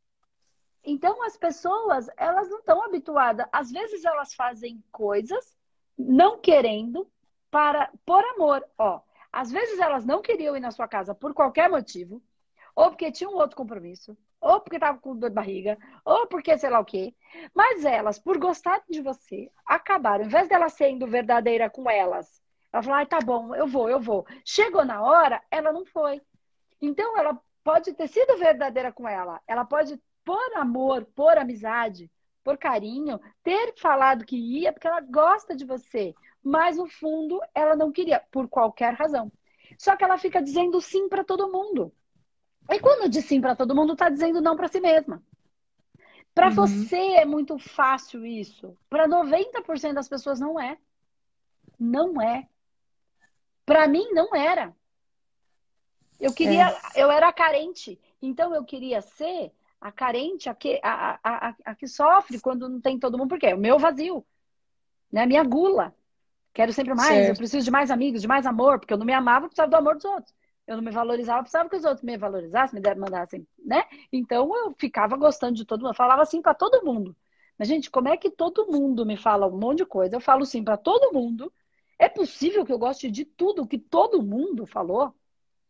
Então, 0.84 1.24
as 1.24 1.38
pessoas, 1.38 2.10
elas 2.18 2.50
não 2.50 2.60
estão 2.60 2.84
habituadas. 2.84 3.46
Às 3.52 3.72
vezes, 3.72 4.04
elas 4.04 4.34
fazem 4.34 4.84
coisas 4.92 5.56
não 5.98 6.40
querendo 6.40 7.08
para 7.52 7.92
por 8.06 8.24
amor. 8.36 8.66
Ó, 8.78 9.02
às 9.32 9.52
vezes, 9.52 9.80
elas 9.80 10.06
não 10.06 10.22
queriam 10.22 10.58
ir 10.58 10.62
na 10.62 10.72
sua 10.72 10.88
casa 10.88 11.14
por 11.14 11.34
qualquer 11.34 11.70
motivo. 11.70 12.22
Ou 12.76 12.90
porque 12.90 13.12
tinha 13.12 13.30
um 13.30 13.36
outro 13.36 13.56
compromisso 13.56 14.18
ou 14.48 14.62
porque 14.62 14.80
tava 14.80 14.98
com 14.98 15.14
dor 15.14 15.30
de 15.30 15.36
barriga, 15.36 15.78
ou 16.06 16.26
porque 16.28 16.58
sei 16.58 16.70
lá 16.70 16.80
o 16.80 16.86
quê. 16.86 17.14
Mas 17.54 17.84
elas, 17.84 18.18
por 18.18 18.38
gostar 18.38 18.82
de 18.90 19.02
você, 19.02 19.52
acabaram, 19.66 20.24
em 20.24 20.30
vez 20.30 20.48
delas 20.48 20.72
sendo 20.72 21.06
verdadeira 21.06 21.70
com 21.70 21.90
elas, 21.90 22.42
ela 22.72 22.82
falou, 22.82 22.98
ai, 22.98 23.06
tá 23.06 23.20
bom, 23.20 23.54
eu 23.54 23.68
vou, 23.68 23.90
eu 23.90 24.00
vou. 24.00 24.26
Chegou 24.46 24.86
na 24.86 25.02
hora, 25.02 25.42
ela 25.52 25.74
não 25.74 25.86
foi. 25.86 26.22
Então, 26.82 27.18
ela 27.18 27.38
pode 27.62 27.94
ter 27.94 28.08
sido 28.08 28.38
verdadeira 28.38 28.90
com 28.94 29.06
ela, 29.06 29.42
ela 29.46 29.66
pode, 29.66 30.02
por 30.24 30.56
amor, 30.56 31.06
por 31.14 31.38
amizade, 31.38 32.10
por 32.42 32.58
carinho, 32.58 33.20
ter 33.44 33.74
falado 33.78 34.26
que 34.26 34.38
ia, 34.38 34.72
porque 34.72 34.88
ela 34.88 35.02
gosta 35.02 35.54
de 35.54 35.66
você. 35.66 36.16
Mas, 36.42 36.78
no 36.78 36.88
fundo, 36.88 37.42
ela 37.54 37.76
não 37.76 37.92
queria, 37.92 38.24
por 38.32 38.48
qualquer 38.48 38.94
razão. 38.94 39.30
Só 39.78 39.98
que 39.98 40.06
ela 40.06 40.18
fica 40.18 40.42
dizendo 40.42 40.80
sim 40.80 41.10
para 41.10 41.26
todo 41.26 41.52
mundo. 41.52 41.92
E 42.70 42.80
quando 42.80 43.10
diz 43.10 43.26
sim 43.26 43.40
para 43.40 43.56
todo 43.56 43.76
mundo, 43.76 43.94
está 43.94 44.10
dizendo 44.10 44.42
não 44.42 44.56
para 44.56 44.68
si 44.68 44.80
mesma. 44.80 45.24
Para 46.34 46.50
uhum. 46.50 46.56
você 46.56 46.98
é 47.16 47.26
muito 47.26 47.58
fácil 47.58 48.26
isso. 48.26 48.78
Para 48.90 49.08
90% 49.08 49.94
das 49.94 50.08
pessoas 50.08 50.40
não 50.40 50.60
é. 50.60 50.78
Não 51.80 52.22
é. 52.22 52.48
Para 53.66 53.88
mim 53.88 54.12
não 54.12 54.36
era. 54.36 54.76
Eu 56.20 56.34
queria, 56.34 56.70
é. 56.96 57.04
eu 57.04 57.10
era 57.10 57.32
carente. 57.32 58.00
Então 58.22 58.54
eu 58.54 58.64
queria 58.64 59.02
ser 59.02 59.52
a 59.80 59.92
carente, 59.92 60.50
a 60.50 60.56
que, 60.56 60.80
a, 60.84 61.20
a, 61.24 61.50
a, 61.50 61.56
a 61.66 61.76
que 61.76 61.88
sofre 61.88 62.40
quando 62.40 62.68
não 62.68 62.82
tem 62.82 63.00
todo 63.00 63.18
mundo. 63.18 63.30
Por 63.30 63.40
quê? 63.40 63.54
O 63.54 63.58
meu 63.58 63.80
vazio. 63.80 64.26
Né? 65.12 65.24
A 65.24 65.28
minha 65.28 65.44
gula. 65.44 65.96
Quero 66.54 66.74
sempre 66.74 66.94
mais, 66.96 67.08
certo. 67.08 67.30
eu 67.30 67.36
preciso 67.36 67.66
de 67.66 67.72
mais 67.72 67.92
amigos, 67.92 68.22
de 68.22 68.28
mais 68.28 68.46
amor, 68.46 68.80
porque 68.80 68.92
eu 68.92 68.98
não 68.98 69.06
me 69.06 69.14
amava, 69.14 69.46
eu 69.46 69.50
precisava 69.50 69.70
do 69.70 69.76
amor 69.76 69.96
dos 69.96 70.06
outros 70.06 70.37
eu 70.68 70.76
não 70.76 70.84
me 70.84 70.92
valorizava, 70.92 71.42
precisava 71.42 71.70
que 71.70 71.78
os 71.78 71.86
outros 71.86 72.04
me 72.04 72.18
valorizassem, 72.18 72.80
me 72.80 72.96
mandassem, 72.96 73.48
né? 73.58 73.86
Então 74.12 74.54
eu 74.56 74.76
ficava 74.78 75.16
gostando 75.16 75.56
de 75.56 75.66
todo 75.66 75.80
mundo, 75.82 75.92
eu 75.92 75.96
falava 75.96 76.22
assim 76.22 76.42
para 76.42 76.54
todo 76.54 76.86
mundo. 76.86 77.16
Mas, 77.58 77.68
gente, 77.68 77.90
como 77.90 78.10
é 78.10 78.18
que 78.18 78.30
todo 78.30 78.68
mundo 78.68 79.06
me 79.06 79.18
fala 79.18 79.48
um 79.48 79.58
monte 79.58 79.80
de 79.80 79.86
coisa? 79.86 80.16
Eu 80.16 80.20
falo 80.22 80.46
sim 80.46 80.64
para 80.64 80.78
todo 80.78 81.14
mundo. 81.14 81.52
É 81.98 82.08
possível 82.08 82.66
que 82.66 82.72
eu 82.72 82.78
goste 82.78 83.10
de 83.10 83.26
tudo 83.26 83.66
que 83.66 83.80
todo 83.80 84.22
mundo 84.22 84.68
falou? 84.68 85.14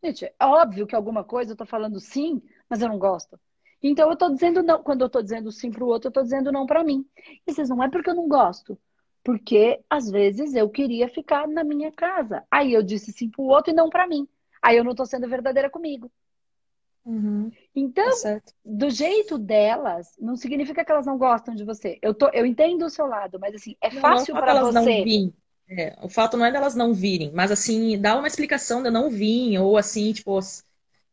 Gente, 0.02 0.26
é 0.26 0.34
óbvio 0.44 0.86
que 0.86 0.94
alguma 0.94 1.24
coisa 1.24 1.52
eu 1.52 1.56
tô 1.56 1.64
falando 1.64 1.98
sim, 1.98 2.42
mas 2.68 2.82
eu 2.82 2.88
não 2.88 2.98
gosto. 2.98 3.40
Então 3.82 4.10
eu 4.10 4.16
tô 4.16 4.30
dizendo 4.30 4.62
não. 4.62 4.82
Quando 4.82 5.02
eu 5.02 5.08
tô 5.08 5.22
dizendo 5.22 5.50
sim 5.50 5.70
pro 5.70 5.86
outro, 5.86 6.08
eu 6.08 6.12
tô 6.12 6.22
dizendo 6.22 6.52
não 6.52 6.66
para 6.66 6.84
mim. 6.84 7.06
E 7.46 7.52
vocês 7.52 7.68
não 7.68 7.82
é 7.82 7.88
porque 7.88 8.10
eu 8.10 8.14
não 8.14 8.28
gosto. 8.28 8.78
Porque 9.24 9.80
às 9.88 10.10
vezes 10.10 10.54
eu 10.54 10.68
queria 10.68 11.08
ficar 11.08 11.48
na 11.48 11.64
minha 11.64 11.90
casa. 11.92 12.44
Aí 12.50 12.72
eu 12.72 12.82
disse 12.82 13.12
sim 13.12 13.30
pro 13.30 13.44
outro 13.44 13.72
e 13.72 13.76
não 13.76 13.88
para 13.88 14.06
mim. 14.06 14.28
Aí 14.62 14.76
eu 14.76 14.84
não 14.84 14.92
estou 14.92 15.06
sendo 15.06 15.28
verdadeira 15.28 15.70
comigo. 15.70 16.10
Uhum. 17.04 17.50
Então, 17.74 18.20
tá 18.22 18.40
do 18.64 18.90
jeito 18.90 19.38
delas, 19.38 20.14
não 20.18 20.36
significa 20.36 20.84
que 20.84 20.92
elas 20.92 21.06
não 21.06 21.16
gostam 21.16 21.54
de 21.54 21.64
você. 21.64 21.98
Eu, 22.02 22.12
tô, 22.12 22.28
eu 22.34 22.44
entendo 22.44 22.84
o 22.84 22.90
seu 22.90 23.06
lado, 23.06 23.38
mas 23.40 23.54
assim, 23.54 23.74
é 23.80 23.90
fácil 23.90 24.34
para 24.34 24.60
você. 24.60 25.04
É, 25.70 25.96
o 26.02 26.08
fato 26.08 26.36
não 26.36 26.46
é 26.46 26.52
delas 26.52 26.74
não 26.74 26.94
virem, 26.94 27.30
mas 27.32 27.50
assim, 27.50 28.00
dá 28.00 28.16
uma 28.16 28.26
explicação 28.26 28.82
de 28.82 28.90
não 28.90 29.10
vir, 29.10 29.58
ou 29.58 29.76
assim, 29.76 30.12
tipo, 30.12 30.38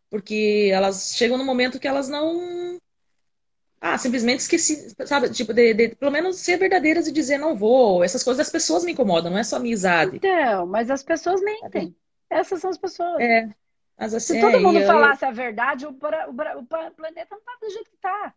porque 0.10 0.70
elas 0.74 1.14
chegam 1.16 1.38
no 1.38 1.46
momento 1.46 1.80
que 1.80 1.88
elas 1.88 2.08
não. 2.10 2.78
Ah, 3.82 3.98
simplesmente 3.98 4.40
esqueci, 4.40 4.94
sabe? 5.06 5.30
Tipo, 5.30 5.54
de, 5.54 5.74
de, 5.74 5.90
pelo 5.90 6.12
menos 6.12 6.38
ser 6.38 6.58
verdadeiras 6.58 7.08
e 7.08 7.12
dizer 7.12 7.38
não 7.38 7.56
vou. 7.56 8.04
Essas 8.04 8.24
coisas 8.24 8.46
das 8.46 8.52
pessoas 8.52 8.84
me 8.84 8.94
incomodam, 8.94 9.32
não 9.32 9.38
é 9.38 9.44
só 9.44 9.58
amizade. 9.58 10.18
Então, 10.18 10.66
mas 10.66 10.90
as 10.90 11.04
pessoas 11.04 11.42
mentem. 11.42 11.96
Essas 12.30 12.62
são 12.62 12.70
as 12.70 12.78
pessoas. 12.78 13.20
É. 13.20 13.50
Mas, 13.98 14.14
assim, 14.14 14.36
Se 14.36 14.42
todo 14.42 14.58
é, 14.58 14.60
mundo 14.60 14.80
eu, 14.80 14.88
falasse 14.88 15.24
eu... 15.24 15.30
a 15.30 15.32
verdade, 15.32 15.86
o, 15.86 15.90
o, 15.90 16.60
o, 16.60 16.92
planeta 16.92 17.36
não 17.36 17.42
tá 17.42 17.58
do 17.62 17.70
jeito 17.70 17.90
que 17.90 17.98
tá. 17.98 18.34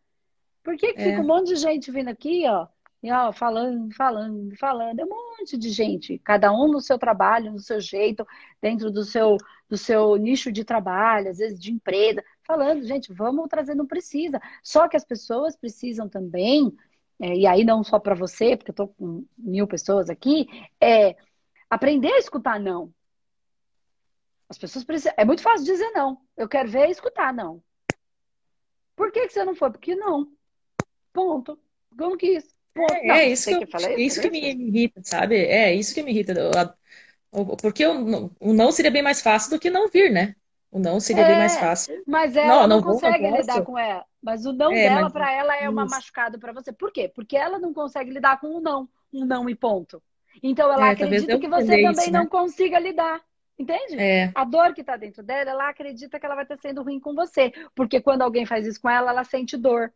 Por 0.63 0.77
que, 0.77 0.93
que 0.93 1.01
é. 1.01 1.05
fica 1.11 1.21
um 1.21 1.27
monte 1.27 1.49
de 1.49 1.57
gente 1.57 1.91
vindo 1.91 2.09
aqui, 2.09 2.45
ó? 2.47 2.69
E, 3.03 3.13
ó, 3.13 3.33
falando, 3.33 3.95
falando, 3.95 4.57
falando, 4.57 4.99
é 4.99 5.05
um 5.05 5.09
monte 5.09 5.57
de 5.57 5.71
gente, 5.71 6.19
cada 6.19 6.53
um 6.53 6.67
no 6.67 6.81
seu 6.81 6.99
trabalho, 6.99 7.53
no 7.53 7.61
seu 7.61 7.81
jeito, 7.81 8.27
dentro 8.61 8.91
do 8.91 9.05
seu, 9.05 9.37
do 9.69 9.77
seu 9.77 10.17
nicho 10.17 10.51
de 10.51 10.65
trabalho, 10.65 11.31
às 11.31 11.39
vezes 11.39 11.61
de 11.61 11.73
empresa, 11.73 12.25
falando, 12.43 12.83
gente, 12.85 13.13
vamos 13.13 13.49
trazer, 13.49 13.77
não 13.77 13.87
precisa. 13.87 14.41
Só 14.65 14.89
que 14.89 14.97
as 14.97 15.05
pessoas 15.05 15.57
precisam 15.57 16.09
também, 16.09 16.77
é, 17.21 17.37
e 17.37 17.47
aí 17.47 17.65
não 17.65 17.85
só 17.85 18.01
para 18.01 18.17
você, 18.17 18.57
porque 18.57 18.71
eu 18.71 18.73
estou 18.73 18.89
com 18.89 19.25
mil 19.37 19.67
pessoas 19.69 20.11
aqui, 20.11 20.49
é 20.81 21.17
aprender 21.71 22.13
a 22.13 22.19
escutar 22.19 22.59
não. 22.59 22.93
As 24.49 24.59
pessoas 24.59 24.85
precisam. 24.85 25.13
É 25.17 25.25
muito 25.25 25.43
fácil 25.43 25.67
dizer 25.67 25.91
não. 25.91 26.19
Eu 26.37 26.49
quero 26.49 26.69
ver 26.69 26.89
e 26.89 26.91
escutar 26.91 27.33
não. 27.33 27.63
Por 28.97 29.13
que, 29.13 29.27
que 29.27 29.33
você 29.33 29.45
não 29.45 29.55
foi? 29.55 29.71
Porque 29.71 29.95
não. 29.95 30.27
Ponto. 31.13 31.59
Como 31.97 32.17
que 32.17 32.39
isso? 32.39 32.49
É, 32.77 33.07
não, 33.07 33.15
é, 33.15 33.29
isso, 33.29 33.49
que, 33.49 33.67
que 33.67 33.87
eu, 33.87 33.99
isso 33.99 34.21
que 34.21 34.31
me 34.31 34.41
irrita, 34.41 35.01
sabe? 35.05 35.37
É 35.37 35.75
isso 35.75 35.93
que 35.95 36.03
me 36.03 36.13
irrita. 36.13 36.35
Porque 37.61 37.87
o, 37.87 38.31
o 38.41 38.53
não 38.53 38.73
seria 38.73 38.91
bem 38.91 39.03
mais 39.03 39.21
fácil 39.21 39.51
do 39.51 39.59
que 39.59 39.69
não 39.69 39.89
vir, 39.89 40.11
né? 40.11 40.35
O 40.71 40.79
não 40.79 41.01
seria 41.01 41.25
é, 41.25 41.29
bem 41.29 41.39
mais 41.39 41.57
fácil. 41.57 42.03
Mas 42.07 42.37
ela 42.37 42.49
não, 42.49 42.69
não, 42.69 42.77
não 42.77 42.83
consegue 42.83 43.29
vou, 43.29 43.39
lidar 43.39 43.63
com 43.63 43.79
ela. 43.79 44.05
Mas 44.23 44.45
o 44.45 44.53
não 44.53 44.73
é, 44.73 44.89
dela, 44.89 45.11
para 45.11 45.33
ela, 45.33 45.57
é 45.57 45.69
uma 45.69 45.85
isso. 45.85 45.95
machucada 45.95 46.39
para 46.39 46.53
você. 46.53 46.73
Por 46.73 46.93
quê? 46.93 47.11
Porque 47.13 47.37
ela 47.37 47.59
não 47.59 47.73
consegue 47.73 48.11
lidar 48.11 48.39
com 48.41 48.49
o 48.49 48.61
não. 48.61 48.89
Um 49.13 49.25
não 49.25 49.49
e 49.49 49.55
ponto. 49.55 50.03
Então 50.43 50.71
ela 50.71 50.89
é, 50.89 50.91
acredita 50.91 51.39
que 51.39 51.49
você 51.49 51.67
também 51.67 51.91
isso, 51.91 52.13
né? 52.13 52.19
não 52.19 52.27
consiga 52.27 52.79
lidar. 52.79 53.21
Entende? 53.59 53.99
É. 53.99 54.31
A 54.35 54.45
dor 54.45 54.73
que 54.73 54.83
está 54.83 54.97
dentro 54.97 55.23
dela, 55.23 55.51
ela 55.51 55.69
acredita 55.69 56.19
que 56.21 56.25
ela 56.25 56.37
vai 56.37 56.45
estar 56.45 56.57
sendo 56.59 56.83
ruim 56.83 57.01
com 57.01 57.15
você. 57.15 57.53
Porque 57.75 58.01
quando 58.01 58.23
alguém 58.23 58.47
faz 58.47 58.67
isso 58.67 58.81
com 58.81 58.89
ela, 58.89 59.11
ela 59.11 59.25
sente 59.25 59.57
dor. 59.57 59.93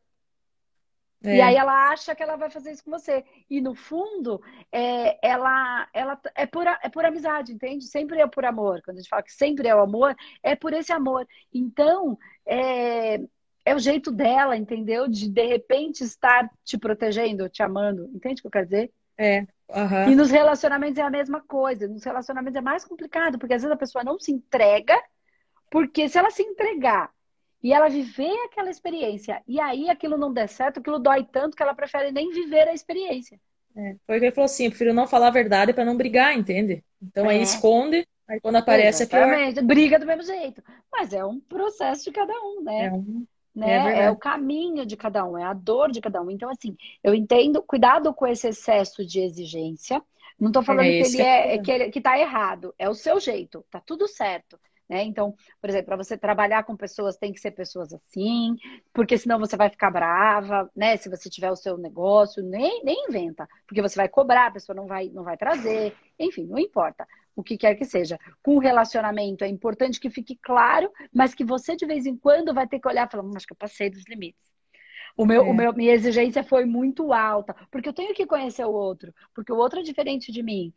É. 1.24 1.36
E 1.36 1.40
aí 1.40 1.54
ela 1.54 1.90
acha 1.90 2.14
que 2.14 2.22
ela 2.22 2.34
vai 2.34 2.50
fazer 2.50 2.72
isso 2.72 2.84
com 2.84 2.90
você. 2.90 3.24
E 3.48 3.60
no 3.60 3.74
fundo, 3.74 4.42
é, 4.72 5.16
ela, 5.26 5.88
ela 5.92 6.20
é, 6.34 6.44
por, 6.44 6.66
é 6.66 6.88
por 6.88 7.04
amizade, 7.04 7.52
entende? 7.52 7.84
Sempre 7.84 8.20
é 8.20 8.26
por 8.26 8.44
amor. 8.44 8.82
Quando 8.82 8.96
a 8.96 9.00
gente 9.00 9.08
fala 9.08 9.22
que 9.22 9.32
sempre 9.32 9.68
é 9.68 9.74
o 9.74 9.80
amor, 9.80 10.16
é 10.42 10.56
por 10.56 10.72
esse 10.72 10.92
amor. 10.92 11.26
Então, 11.54 12.18
é, 12.44 13.20
é 13.64 13.74
o 13.74 13.78
jeito 13.78 14.10
dela, 14.10 14.56
entendeu? 14.56 15.06
De 15.06 15.28
de 15.28 15.46
repente 15.46 16.02
estar 16.02 16.50
te 16.64 16.76
protegendo, 16.76 17.48
te 17.48 17.62
amando. 17.62 18.10
Entende 18.12 18.40
o 18.40 18.42
que 18.42 18.46
eu 18.48 18.50
quero 18.50 18.66
dizer? 18.66 18.92
É. 19.22 19.46
Uhum. 19.68 20.12
E 20.12 20.16
nos 20.16 20.30
relacionamentos 20.30 20.98
é 20.98 21.02
a 21.02 21.10
mesma 21.10 21.40
coisa. 21.40 21.88
Nos 21.88 22.04
relacionamentos 22.04 22.56
é 22.56 22.60
mais 22.60 22.84
complicado, 22.84 23.38
porque 23.38 23.54
às 23.54 23.62
vezes 23.62 23.74
a 23.74 23.78
pessoa 23.78 24.04
não 24.04 24.18
se 24.18 24.32
entrega, 24.32 25.00
porque 25.70 26.08
se 26.08 26.18
ela 26.18 26.30
se 26.30 26.42
entregar 26.42 27.10
e 27.62 27.72
ela 27.72 27.88
viver 27.88 28.36
aquela 28.44 28.70
experiência, 28.70 29.40
e 29.46 29.60
aí 29.60 29.88
aquilo 29.88 30.18
não 30.18 30.32
der 30.32 30.48
certo, 30.48 30.80
aquilo 30.80 30.98
dói 30.98 31.24
tanto 31.24 31.56
que 31.56 31.62
ela 31.62 31.74
prefere 31.74 32.10
nem 32.10 32.30
viver 32.30 32.68
a 32.68 32.74
experiência. 32.74 33.40
É, 33.74 33.96
foi 34.06 34.16
o 34.16 34.20
que 34.20 34.26
ele 34.26 34.34
falou 34.34 34.46
assim: 34.46 34.64
eu 34.64 34.70
prefiro 34.70 34.92
não 34.92 35.06
falar 35.06 35.28
a 35.28 35.30
verdade 35.30 35.72
para 35.72 35.84
não 35.84 35.96
brigar, 35.96 36.36
entende? 36.36 36.84
Então 37.00 37.30
é. 37.30 37.34
aí 37.34 37.42
esconde, 37.42 38.06
aí 38.28 38.40
quando 38.40 38.56
aparece 38.56 39.04
Exatamente. 39.04 39.50
é 39.50 39.52
pior. 39.54 39.64
Briga 39.64 39.98
do 39.98 40.06
mesmo 40.06 40.24
jeito. 40.24 40.62
Mas 40.90 41.12
é 41.12 41.24
um 41.24 41.40
processo 41.40 42.04
de 42.04 42.12
cada 42.12 42.34
um, 42.34 42.62
né? 42.62 42.86
É, 42.86 42.92
um... 42.92 43.24
né? 43.54 44.00
É, 44.00 44.04
é, 44.04 44.10
o 44.10 44.16
caminho 44.16 44.86
de 44.86 44.96
cada 44.96 45.24
um, 45.24 45.36
é 45.36 45.44
a 45.44 45.52
dor 45.52 45.90
de 45.90 46.00
cada 46.00 46.20
um. 46.22 46.30
Então, 46.30 46.48
assim, 46.48 46.76
eu 47.02 47.14
entendo, 47.14 47.62
cuidado 47.62 48.12
com 48.14 48.26
esse 48.26 48.48
excesso 48.48 49.04
de 49.04 49.20
exigência. 49.20 50.02
Não 50.38 50.48
estou 50.48 50.62
falando 50.62 50.86
é 50.86 51.02
que 51.02 51.08
ele 51.08 51.22
é, 51.22 51.58
que, 51.58 51.70
ele, 51.70 51.90
que 51.90 52.00
tá 52.00 52.18
errado, 52.18 52.74
é 52.78 52.88
o 52.88 52.94
seu 52.94 53.20
jeito, 53.20 53.64
tá 53.70 53.80
tudo 53.80 54.08
certo. 54.08 54.58
Né? 54.88 55.04
Então, 55.04 55.34
por 55.60 55.70
exemplo, 55.70 55.86
para 55.86 55.96
você 55.96 56.18
trabalhar 56.18 56.64
com 56.64 56.76
pessoas, 56.76 57.16
tem 57.16 57.32
que 57.32 57.40
ser 57.40 57.52
pessoas 57.52 57.92
assim, 57.94 58.56
porque 58.92 59.16
senão 59.16 59.38
você 59.38 59.56
vai 59.56 59.70
ficar 59.70 59.90
brava, 59.90 60.68
né? 60.76 60.96
Se 60.96 61.08
você 61.08 61.30
tiver 61.30 61.50
o 61.50 61.56
seu 61.56 61.78
negócio, 61.78 62.42
nem, 62.42 62.82
nem 62.84 63.06
inventa, 63.08 63.48
porque 63.66 63.80
você 63.80 63.96
vai 63.96 64.08
cobrar, 64.08 64.48
a 64.48 64.50
pessoa 64.50 64.74
não 64.74 64.86
vai, 64.86 65.08
não 65.08 65.22
vai 65.22 65.36
trazer, 65.36 65.94
enfim, 66.18 66.44
não 66.44 66.58
importa 66.58 67.06
o 67.34 67.42
que 67.42 67.56
quer 67.56 67.74
que 67.74 67.84
seja. 67.84 68.18
Com 68.42 68.56
o 68.56 68.58
relacionamento, 68.58 69.44
é 69.44 69.48
importante 69.48 70.00
que 70.00 70.10
fique 70.10 70.36
claro, 70.36 70.90
mas 71.12 71.34
que 71.34 71.44
você 71.44 71.76
de 71.76 71.86
vez 71.86 72.06
em 72.06 72.16
quando 72.16 72.54
vai 72.54 72.66
ter 72.66 72.78
que 72.78 72.88
olhar 72.88 73.06
e 73.06 73.10
falar, 73.10 73.24
hum, 73.24 73.32
acho 73.36 73.46
que 73.46 73.52
eu 73.52 73.56
passei 73.56 73.90
dos 73.90 74.04
limites. 74.08 74.52
O 75.16 75.26
meu, 75.26 75.44
é. 75.44 75.50
o 75.50 75.54
meu, 75.54 75.72
minha 75.74 75.92
exigência 75.92 76.42
foi 76.42 76.64
muito 76.64 77.12
alta, 77.12 77.54
porque 77.70 77.88
eu 77.88 77.92
tenho 77.92 78.14
que 78.14 78.26
conhecer 78.26 78.64
o 78.64 78.72
outro, 78.72 79.12
porque 79.34 79.52
o 79.52 79.56
outro 79.56 79.80
é 79.80 79.82
diferente 79.82 80.32
de 80.32 80.42
mim. 80.42 80.72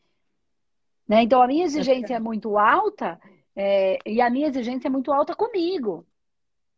Né? 1.07 1.21
Então, 1.21 1.41
a 1.41 1.47
minha 1.47 1.65
exigência 1.65 2.15
é 2.15 2.19
muito 2.19 2.57
alta 2.57 3.19
é, 3.55 3.99
e 4.05 4.21
a 4.21 4.29
minha 4.29 4.47
exigência 4.47 4.87
é 4.87 4.91
muito 4.91 5.13
alta 5.13 5.35
comigo. 5.35 6.05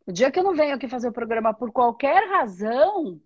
O 0.06 0.12
dia 0.12 0.32
que 0.32 0.40
eu 0.40 0.44
não 0.44 0.56
venho 0.56 0.76
aqui 0.76 0.88
fazer 0.88 1.10
o 1.10 1.14
programa 1.14 1.54
por 1.54 1.72
qualquer 1.72 2.30
razão, 2.30 3.20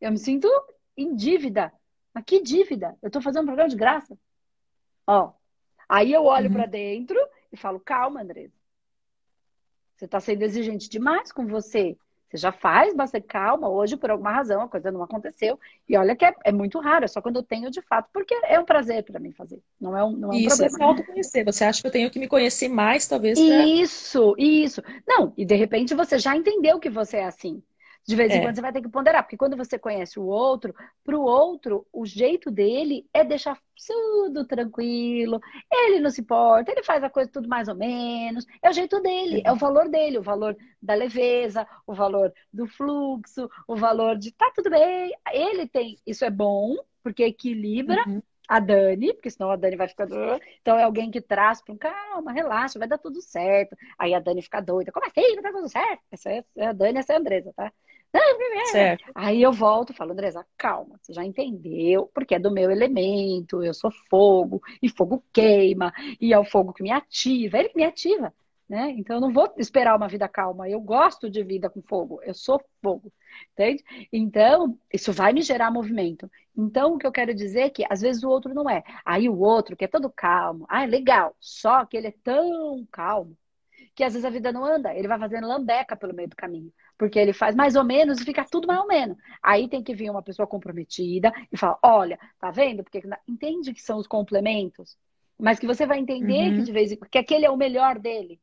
eu 0.00 0.10
me 0.10 0.18
sinto 0.18 0.48
em 0.96 1.14
dívida. 1.14 1.72
Mas 2.14 2.24
que 2.24 2.42
dívida? 2.42 2.96
Eu 3.02 3.08
estou 3.08 3.22
fazendo 3.22 3.42
um 3.42 3.46
programa 3.46 3.70
de 3.70 3.76
graça. 3.76 4.16
Ó, 5.06 5.32
aí 5.88 6.12
eu 6.12 6.24
olho 6.24 6.48
uhum. 6.48 6.54
para 6.54 6.66
dentro 6.66 7.18
e 7.52 7.56
falo, 7.56 7.80
calma, 7.80 8.22
Andresa. 8.22 8.52
Você 9.96 10.04
está 10.04 10.20
sendo 10.20 10.42
exigente 10.42 10.88
demais 10.88 11.32
com 11.32 11.46
você. 11.46 11.96
Você 12.28 12.36
já 12.36 12.52
faz 12.52 12.94
bastante 12.94 13.26
calma. 13.26 13.68
Hoje, 13.68 13.96
por 13.96 14.10
alguma 14.10 14.30
razão, 14.30 14.60
a 14.60 14.68
coisa 14.68 14.92
não 14.92 15.02
aconteceu. 15.02 15.58
E 15.88 15.96
olha 15.96 16.14
que 16.14 16.24
é, 16.24 16.34
é 16.44 16.52
muito 16.52 16.78
raro, 16.78 17.04
é 17.04 17.08
só 17.08 17.22
quando 17.22 17.36
eu 17.36 17.42
tenho 17.42 17.70
de 17.70 17.80
fato, 17.80 18.08
porque 18.12 18.38
é 18.44 18.60
um 18.60 18.66
prazer 18.66 19.02
para 19.02 19.18
mim 19.18 19.32
fazer. 19.32 19.60
Não 19.80 19.96
é 19.96 20.04
um, 20.04 20.12
não 20.12 20.28
é 20.30 20.36
um 20.36 20.38
isso 20.38 20.58
problema. 20.58 20.78
é 20.78 20.84
autoconhecer. 20.84 21.44
Você 21.44 21.64
acha 21.64 21.80
que 21.80 21.86
eu 21.86 21.92
tenho 21.92 22.10
que 22.10 22.18
me 22.18 22.28
conhecer 22.28 22.68
mais, 22.68 23.08
talvez? 23.08 23.40
Pra... 23.40 23.66
Isso, 23.66 24.34
isso. 24.36 24.82
Não, 25.06 25.32
e 25.38 25.44
de 25.44 25.54
repente 25.54 25.94
você 25.94 26.18
já 26.18 26.36
entendeu 26.36 26.78
que 26.78 26.90
você 26.90 27.16
é 27.16 27.24
assim. 27.24 27.62
De 28.08 28.16
vez 28.16 28.32
em 28.32 28.38
é. 28.38 28.40
quando 28.40 28.54
você 28.54 28.62
vai 28.62 28.72
ter 28.72 28.80
que 28.80 28.88
ponderar, 28.88 29.22
porque 29.22 29.36
quando 29.36 29.54
você 29.54 29.78
conhece 29.78 30.18
o 30.18 30.24
outro, 30.24 30.74
para 31.04 31.14
o 31.14 31.20
outro, 31.20 31.86
o 31.92 32.06
jeito 32.06 32.50
dele 32.50 33.06
é 33.12 33.22
deixar 33.22 33.60
tudo 33.86 34.46
tranquilo, 34.46 35.38
ele 35.70 36.00
não 36.00 36.08
se 36.08 36.22
importa, 36.22 36.72
ele 36.72 36.82
faz 36.82 37.04
a 37.04 37.10
coisa 37.10 37.30
tudo 37.30 37.46
mais 37.46 37.68
ou 37.68 37.74
menos, 37.74 38.46
é 38.62 38.70
o 38.70 38.72
jeito 38.72 38.98
dele, 39.02 39.42
é 39.44 39.52
o 39.52 39.56
valor 39.56 39.90
dele, 39.90 40.16
o 40.16 40.22
valor 40.22 40.56
da 40.80 40.94
leveza, 40.94 41.66
o 41.86 41.92
valor 41.92 42.32
do 42.50 42.66
fluxo, 42.66 43.46
o 43.66 43.76
valor 43.76 44.16
de 44.16 44.32
tá 44.32 44.50
tudo 44.56 44.70
bem. 44.70 45.12
Ele 45.30 45.68
tem, 45.68 45.98
isso 46.06 46.24
é 46.24 46.30
bom, 46.30 46.76
porque 47.02 47.24
equilibra. 47.24 48.02
Uhum 48.06 48.22
a 48.48 48.58
Dani, 48.60 49.12
porque 49.12 49.30
senão 49.30 49.50
a 49.50 49.56
Dani 49.56 49.76
vai 49.76 49.86
ficar. 49.86 50.08
Então 50.62 50.78
é 50.78 50.82
alguém 50.82 51.10
que 51.10 51.20
traz 51.20 51.60
para 51.60 51.74
um 51.74 51.76
calma, 51.76 52.32
relaxa, 52.32 52.78
vai 52.78 52.88
dar 52.88 52.96
tudo 52.96 53.20
certo. 53.20 53.76
Aí 53.98 54.14
a 54.14 54.20
Dani 54.20 54.40
fica 54.40 54.62
doida. 54.62 54.90
Como 54.90 55.04
assim? 55.04 55.36
Não 55.36 55.42
tá 55.42 55.52
tudo 55.52 55.68
certo? 55.68 56.00
Essa 56.10 56.30
é 56.30 56.66
a 56.66 56.72
Dani, 56.72 56.98
essa 56.98 57.12
é 57.12 57.16
a 57.16 57.18
Andresa, 57.18 57.52
tá? 57.54 57.70
Certo. 58.70 59.04
Aí 59.14 59.42
eu 59.42 59.52
volto 59.52 59.92
e 59.92 59.96
falo, 59.96 60.12
Andresa, 60.12 60.46
calma, 60.56 60.98
você 61.00 61.12
já 61.12 61.24
entendeu, 61.24 62.10
porque 62.14 62.34
é 62.34 62.38
do 62.38 62.50
meu 62.50 62.70
elemento, 62.70 63.62
eu 63.62 63.74
sou 63.74 63.90
fogo, 64.10 64.62
e 64.82 64.88
fogo 64.88 65.24
queima, 65.32 65.92
e 66.20 66.32
é 66.32 66.38
o 66.38 66.44
fogo 66.44 66.72
que 66.72 66.82
me 66.82 66.90
ativa, 66.90 67.58
ele 67.58 67.68
que 67.70 67.76
me 67.76 67.84
ativa, 67.84 68.32
né? 68.68 68.90
Então 68.90 69.16
eu 69.16 69.20
não 69.20 69.32
vou 69.32 69.52
esperar 69.56 69.96
uma 69.96 70.08
vida 70.08 70.28
calma, 70.28 70.68
eu 70.68 70.80
gosto 70.80 71.30
de 71.30 71.42
vida 71.42 71.70
com 71.70 71.82
fogo, 71.82 72.20
eu 72.22 72.34
sou 72.34 72.62
fogo, 72.82 73.12
entende? 73.52 73.82
Então, 74.12 74.78
isso 74.92 75.12
vai 75.12 75.32
me 75.32 75.42
gerar 75.42 75.70
movimento. 75.70 76.30
Então, 76.56 76.94
o 76.94 76.98
que 76.98 77.06
eu 77.06 77.12
quero 77.12 77.34
dizer 77.34 77.60
é 77.60 77.70
que 77.70 77.84
às 77.88 78.00
vezes 78.00 78.22
o 78.22 78.28
outro 78.28 78.52
não 78.54 78.68
é. 78.68 78.82
Aí 79.04 79.28
o 79.28 79.38
outro, 79.38 79.76
que 79.76 79.84
é 79.84 79.88
todo 79.88 80.10
calmo, 80.10 80.66
ah, 80.68 80.84
é 80.84 80.86
legal, 80.86 81.34
só 81.40 81.84
que 81.86 81.96
ele 81.96 82.08
é 82.08 82.14
tão 82.22 82.86
calmo 82.90 83.36
que 83.94 84.04
às 84.04 84.12
vezes 84.12 84.24
a 84.24 84.30
vida 84.30 84.52
não 84.52 84.64
anda, 84.64 84.94
ele 84.94 85.08
vai 85.08 85.18
fazendo 85.18 85.48
lambeca 85.48 85.96
pelo 85.96 86.14
meio 86.14 86.28
do 86.28 86.36
caminho. 86.36 86.72
Porque 86.98 87.18
ele 87.18 87.32
faz 87.32 87.54
mais 87.54 87.76
ou 87.76 87.84
menos 87.84 88.20
e 88.20 88.24
fica 88.24 88.44
tudo 88.44 88.66
mais 88.66 88.80
ou 88.80 88.86
menos. 88.88 89.16
Aí 89.40 89.68
tem 89.68 89.82
que 89.82 89.94
vir 89.94 90.10
uma 90.10 90.22
pessoa 90.22 90.48
comprometida 90.48 91.32
e 91.50 91.56
falar: 91.56 91.78
olha, 91.82 92.18
tá 92.40 92.50
vendo? 92.50 92.82
Porque 92.82 93.00
entende 93.26 93.72
que 93.72 93.80
são 93.80 93.98
os 93.98 94.06
complementos, 94.08 94.98
mas 95.38 95.60
que 95.60 95.66
você 95.66 95.86
vai 95.86 95.98
entender 95.98 96.50
uhum. 96.50 96.56
que 96.56 96.62
de 96.64 96.72
vez 96.72 96.90
em 96.90 96.96
quando 96.96 97.10
que 97.10 97.18
aquele 97.18 97.46
é 97.46 97.50
o 97.50 97.56
melhor 97.56 97.98
dele. 97.98 98.40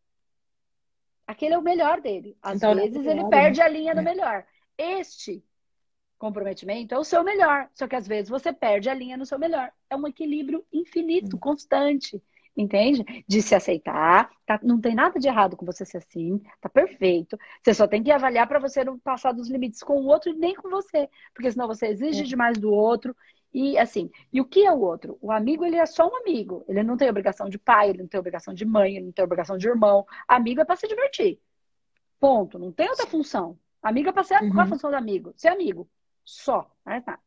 Aquele 1.28 1.56
é 1.56 1.58
o 1.58 1.62
melhor 1.62 2.00
dele. 2.00 2.38
Às 2.42 2.58
então, 2.58 2.74
vezes 2.76 3.06
ele 3.06 3.28
perde 3.30 3.62
a 3.62 3.68
linha 3.68 3.94
do 3.94 4.02
é. 4.02 4.04
melhor. 4.04 4.46
Este 4.78 5.44
comprometimento 6.18 6.96
é 6.96 6.98
o 6.98 7.04
seu 7.04 7.24
melhor, 7.24 7.70
só 7.74 7.88
que 7.88 7.96
às 7.96 8.08
vezes 8.08 8.30
você 8.30 8.54
perde 8.54 8.90
a 8.90 8.94
linha 8.94 9.18
no 9.18 9.26
seu 9.26 9.38
melhor. 9.38 9.72
É 9.90 9.96
um 9.96 10.08
equilíbrio 10.08 10.66
infinito, 10.72 11.34
uhum. 11.34 11.40
constante. 11.40 12.24
Entende? 12.56 13.24
De 13.28 13.42
se 13.42 13.54
aceitar, 13.54 14.30
tá? 14.46 14.60
não 14.64 14.80
tem 14.80 14.96
nada 14.96 15.20
de 15.20 15.28
errado 15.28 15.58
com 15.58 15.66
você 15.66 15.86
ser 15.86 15.98
assim, 15.98 16.42
tá 16.62 16.70
perfeito. 16.70 17.38
Você 17.62 17.74
só 17.74 17.88
tem 17.88 18.02
que 18.02 18.12
avaliar 18.12 18.48
para 18.48 18.60
você 18.60 18.84
não 18.84 18.98
passar 18.98 19.32
dos 19.32 19.50
limites 19.50 19.84
com 19.84 20.00
o 20.00 20.06
outro 20.06 20.32
e 20.32 20.36
nem 20.36 20.56
com 20.56 20.70
você, 20.70 21.10
porque 21.34 21.52
senão 21.52 21.68
você 21.68 21.88
exige 21.88 22.22
é. 22.22 22.26
demais 22.26 22.58
do 22.58 22.72
outro. 22.72 23.16
E 23.54 23.78
assim, 23.78 24.12
e 24.34 24.42
o 24.42 24.46
que 24.46 24.66
é 24.66 24.72
o 24.72 24.82
outro? 24.82 25.18
O 25.22 25.32
amigo, 25.32 25.64
ele 25.64 25.78
é 25.78 25.86
só 25.86 26.08
um 26.10 26.18
amigo. 26.18 26.66
Ele 26.68 26.84
não 26.84 26.98
tem 26.98 27.10
obrigação 27.10 27.48
de 27.48 27.58
pai, 27.58 27.90
ele 27.90 28.00
não 28.00 28.08
tem 28.08 28.20
obrigação 28.20 28.54
de 28.54 28.66
mãe, 28.66 28.98
ele 28.98 29.06
não 29.06 29.14
tem 29.14 29.24
obrigação 29.24 29.58
de 29.58 29.68
irmão. 29.68 30.06
Amigo 30.28 30.60
é 30.60 30.66
para 30.66 30.76
se 30.76 30.88
divertir. 30.88 31.40
Ponto. 32.20 32.60
Não 32.60 32.72
tem 32.72 32.90
outra 32.90 33.08
função. 33.08 33.58
Amigo 33.82 34.10
é 34.10 34.12
para 34.12 34.24
ser. 34.24 34.42
Uhum. 34.42 34.52
Qual 34.52 34.66
a 34.66 34.68
função 34.68 34.90
do 34.90 34.98
amigo? 34.98 35.34
Ser 35.38 35.50
amigo. 35.50 35.90
Só. 36.26 36.70
Não 36.86 36.94
é 36.94 37.04
nada. 37.06 37.20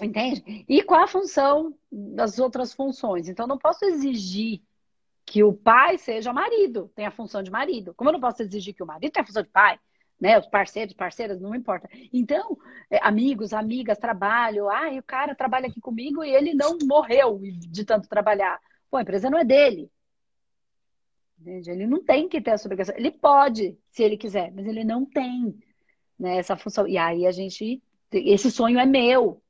Entende? 0.00 0.64
E 0.68 0.82
qual 0.82 1.02
a 1.02 1.08
função 1.08 1.74
das 1.90 2.38
outras 2.38 2.72
funções? 2.72 3.28
Então, 3.28 3.46
não 3.46 3.58
posso 3.58 3.84
exigir 3.84 4.62
que 5.26 5.42
o 5.42 5.52
pai 5.52 5.98
seja 5.98 6.32
marido, 6.32 6.90
tenha 6.94 7.08
a 7.08 7.12
função 7.12 7.42
de 7.42 7.50
marido. 7.50 7.92
Como 7.94 8.08
eu 8.08 8.14
não 8.14 8.20
posso 8.20 8.42
exigir 8.42 8.74
que 8.74 8.82
o 8.82 8.86
marido 8.86 9.12
tenha 9.12 9.22
a 9.22 9.26
função 9.26 9.42
de 9.42 9.50
pai, 9.50 9.78
né? 10.20 10.38
Os 10.38 10.46
parceiros, 10.46 10.94
parceiras, 10.94 11.40
não 11.40 11.54
importa. 11.54 11.88
Então, 12.12 12.56
é, 12.90 12.98
amigos, 13.02 13.52
amigas, 13.52 13.98
trabalho. 13.98 14.68
Ah, 14.68 14.92
e 14.92 14.98
o 14.98 15.02
cara 15.02 15.34
trabalha 15.34 15.66
aqui 15.66 15.80
comigo 15.80 16.24
e 16.24 16.30
ele 16.30 16.54
não 16.54 16.78
morreu 16.84 17.40
de 17.42 17.84
tanto 17.84 18.08
trabalhar. 18.08 18.58
Pô, 18.90 18.96
a 18.96 19.02
empresa 19.02 19.28
não 19.28 19.38
é 19.38 19.44
dele. 19.44 19.90
Entende? 21.40 21.70
Ele 21.70 21.86
não 21.86 22.02
tem 22.02 22.28
que 22.28 22.40
ter 22.40 22.52
essa 22.52 22.66
obrigação. 22.66 22.94
Ele 22.96 23.10
pode, 23.10 23.78
se 23.90 24.02
ele 24.02 24.16
quiser, 24.16 24.52
mas 24.52 24.66
ele 24.66 24.82
não 24.82 25.04
tem 25.04 25.56
né, 26.18 26.38
essa 26.38 26.56
função. 26.56 26.86
E 26.86 26.96
aí 26.96 27.26
a 27.26 27.32
gente. 27.32 27.82
Esse 28.10 28.50
sonho 28.50 28.78
é 28.78 28.86
meu. 28.86 29.42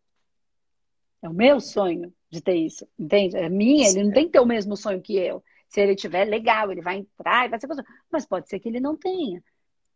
É 1.23 1.29
o 1.29 1.33
meu 1.33 1.61
sonho 1.61 2.13
de 2.31 2.41
ter 2.41 2.55
isso, 2.55 2.87
entende? 2.99 3.37
É 3.37 3.49
minha, 3.49 3.89
ele 3.89 4.05
não 4.05 4.13
tem 4.13 4.27
que 4.27 4.33
ter 4.33 4.41
o 4.41 4.47
mesmo 4.47 4.77
sonho 4.77 5.01
que 5.01 5.17
eu. 5.17 5.43
Se 5.69 5.81
ele 5.81 5.95
tiver, 5.95 6.25
legal, 6.25 6.71
ele 6.71 6.81
vai 6.81 6.99
entrar 6.99 7.47
e 7.47 7.49
vai 7.49 7.61
ser 7.61 7.69
Mas 8.11 8.27
pode 8.27 8.49
ser 8.49 8.59
que 8.59 8.69
ele 8.69 8.81
não 8.81 8.97
tenha. 8.97 9.43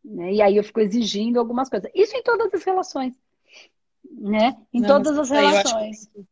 Né? 0.04 0.34
E 0.34 0.42
aí 0.42 0.56
eu 0.56 0.64
fico 0.64 0.80
exigindo 0.80 1.38
algumas 1.38 1.68
coisas. 1.68 1.90
Isso 1.94 2.16
em 2.16 2.22
todas 2.22 2.52
as 2.52 2.64
relações. 2.64 3.14
Né? 4.10 4.56
Em 4.72 4.80
não, 4.80 4.88
todas 4.88 5.18
as 5.18 5.30
relações. 5.30 6.06
Que... 6.06 6.24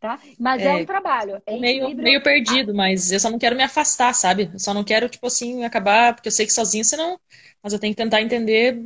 Tá? 0.00 0.18
Mas 0.38 0.62
é, 0.62 0.66
é 0.66 0.74
um 0.76 0.86
trabalho. 0.86 1.42
É 1.44 1.58
meio, 1.58 1.94
meio 1.94 2.22
perdido, 2.22 2.74
mas 2.74 3.12
eu 3.12 3.20
só 3.20 3.28
não 3.28 3.38
quero 3.38 3.54
me 3.54 3.62
afastar, 3.62 4.14
sabe? 4.14 4.50
Eu 4.52 4.58
só 4.58 4.72
não 4.72 4.82
quero, 4.82 5.10
tipo 5.10 5.26
assim, 5.26 5.62
acabar, 5.62 6.14
porque 6.14 6.28
eu 6.28 6.32
sei 6.32 6.46
que 6.46 6.52
sozinho 6.52 6.84
você 6.84 6.96
não. 6.96 7.20
Mas 7.62 7.74
eu 7.74 7.78
tenho 7.78 7.92
que 7.92 8.02
tentar 8.02 8.22
entender 8.22 8.82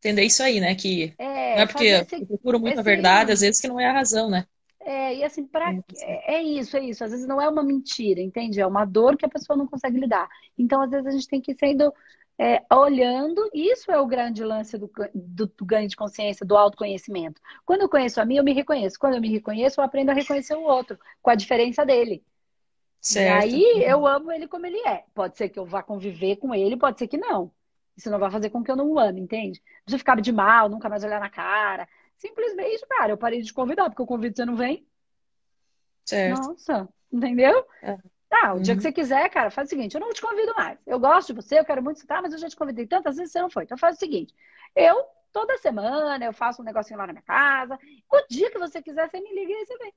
entender 0.00 0.24
isso 0.24 0.42
aí, 0.42 0.60
né? 0.60 0.74
Que 0.74 1.14
é, 1.18 1.54
não 1.54 1.62
é 1.62 1.66
porque 1.66 1.84
esse, 1.84 2.16
eu 2.16 2.26
procuro 2.26 2.58
muito 2.58 2.80
a 2.80 2.82
verdade, 2.82 3.32
às 3.32 3.40
vezes 3.40 3.60
que 3.60 3.68
não 3.68 3.78
é 3.78 3.86
a 3.86 3.92
razão, 3.92 4.28
né? 4.28 4.46
É, 4.82 5.14
e 5.16 5.24
assim, 5.24 5.46
pra, 5.46 5.72
é, 5.72 6.36
é, 6.36 6.42
isso, 6.42 6.76
é 6.76 6.80
isso. 6.80 7.04
Às 7.04 7.10
vezes 7.10 7.26
não 7.26 7.40
é 7.40 7.48
uma 7.48 7.62
mentira, 7.62 8.20
entende? 8.20 8.60
É 8.60 8.66
uma 8.66 8.84
dor 8.84 9.16
que 9.16 9.26
a 9.26 9.28
pessoa 9.28 9.56
não 9.56 9.66
consegue 9.66 9.98
lidar. 9.98 10.28
Então, 10.58 10.80
às 10.80 10.90
vezes, 10.90 11.06
a 11.06 11.10
gente 11.10 11.28
tem 11.28 11.40
que 11.40 11.52
ir 11.52 11.58
sendo 11.58 11.92
é, 12.38 12.64
olhando, 12.74 13.50
isso 13.52 13.92
é 13.92 14.00
o 14.00 14.06
grande 14.06 14.42
lance 14.42 14.78
do, 14.78 14.90
do, 15.14 15.46
do, 15.46 15.64
ganho 15.64 15.86
de 15.86 15.94
consciência, 15.94 16.46
do 16.46 16.56
autoconhecimento. 16.56 17.38
Quando 17.66 17.82
eu 17.82 17.88
conheço 17.88 18.18
a 18.18 18.24
mim, 18.24 18.36
eu 18.36 18.44
me 18.44 18.54
reconheço. 18.54 18.98
Quando 18.98 19.14
eu 19.14 19.20
me 19.20 19.30
reconheço, 19.30 19.78
eu 19.78 19.84
aprendo 19.84 20.10
a 20.10 20.14
reconhecer 20.14 20.54
o 20.54 20.62
outro, 20.62 20.98
com 21.20 21.30
a 21.30 21.34
diferença 21.34 21.84
dele. 21.84 22.24
Certo. 22.98 23.46
E 23.46 23.54
aí 23.54 23.84
eu 23.84 24.06
amo 24.06 24.32
ele 24.32 24.48
como 24.48 24.64
ele 24.64 24.78
é. 24.86 25.04
Pode 25.14 25.36
ser 25.36 25.50
que 25.50 25.58
eu 25.58 25.66
vá 25.66 25.82
conviver 25.82 26.36
com 26.36 26.54
ele, 26.54 26.78
pode 26.78 26.98
ser 26.98 27.08
que 27.08 27.18
não. 27.18 27.52
Isso 27.94 28.10
não 28.10 28.18
vai 28.18 28.30
fazer 28.30 28.48
com 28.48 28.62
que 28.62 28.70
eu 28.70 28.76
não 28.76 28.90
o 28.90 28.98
ame, 28.98 29.20
entende? 29.20 29.60
Não 29.60 29.82
precisa 29.84 29.98
ficar 29.98 30.18
de 30.18 30.32
mal, 30.32 30.70
nunca 30.70 30.88
mais 30.88 31.04
olhar 31.04 31.20
na 31.20 31.28
cara. 31.28 31.86
Simplesmente, 32.20 32.86
cara, 32.86 33.12
eu 33.12 33.16
parei 33.16 33.40
de 33.40 33.46
te 33.46 33.54
convidar, 33.54 33.88
porque 33.88 34.02
eu 34.02 34.06
convido 34.06 34.36
você 34.36 34.44
não 34.44 34.54
vem. 34.54 34.86
Certo. 36.04 36.48
Nossa, 36.48 36.88
entendeu? 37.10 37.66
É. 37.82 37.96
Tá, 38.28 38.52
o 38.52 38.56
uhum. 38.56 38.62
dia 38.62 38.74
que 38.74 38.78
uhum. 38.78 38.82
você 38.82 38.92
quiser, 38.92 39.28
cara, 39.30 39.50
faz 39.50 39.68
o 39.68 39.70
seguinte, 39.70 39.94
eu 39.94 40.00
não 40.00 40.12
te 40.12 40.20
convido 40.20 40.54
mais. 40.54 40.78
Eu 40.86 41.00
gosto 41.00 41.28
de 41.28 41.42
você, 41.42 41.58
eu 41.58 41.64
quero 41.64 41.82
muito 41.82 41.96
estar, 41.96 42.20
mas 42.20 42.32
eu 42.32 42.38
já 42.38 42.48
te 42.48 42.54
convidei 42.54 42.86
tantas 42.86 43.16
vezes 43.16 43.32
você 43.32 43.40
não 43.40 43.48
foi. 43.48 43.64
Então 43.64 43.78
faz 43.78 43.96
o 43.96 43.98
seguinte, 43.98 44.34
eu, 44.76 45.02
toda 45.32 45.56
semana, 45.58 46.22
eu 46.22 46.32
faço 46.32 46.60
um 46.60 46.64
negocinho 46.64 46.98
lá 46.98 47.06
na 47.06 47.14
minha 47.14 47.22
casa. 47.22 47.78
O 48.12 48.26
dia 48.28 48.50
que 48.50 48.58
você 48.58 48.82
quiser, 48.82 49.08
você 49.08 49.18
me 49.18 49.34
liga 49.34 49.52
e 49.52 49.54
aí 49.54 49.66
você 49.66 49.78
vem. 49.78 49.94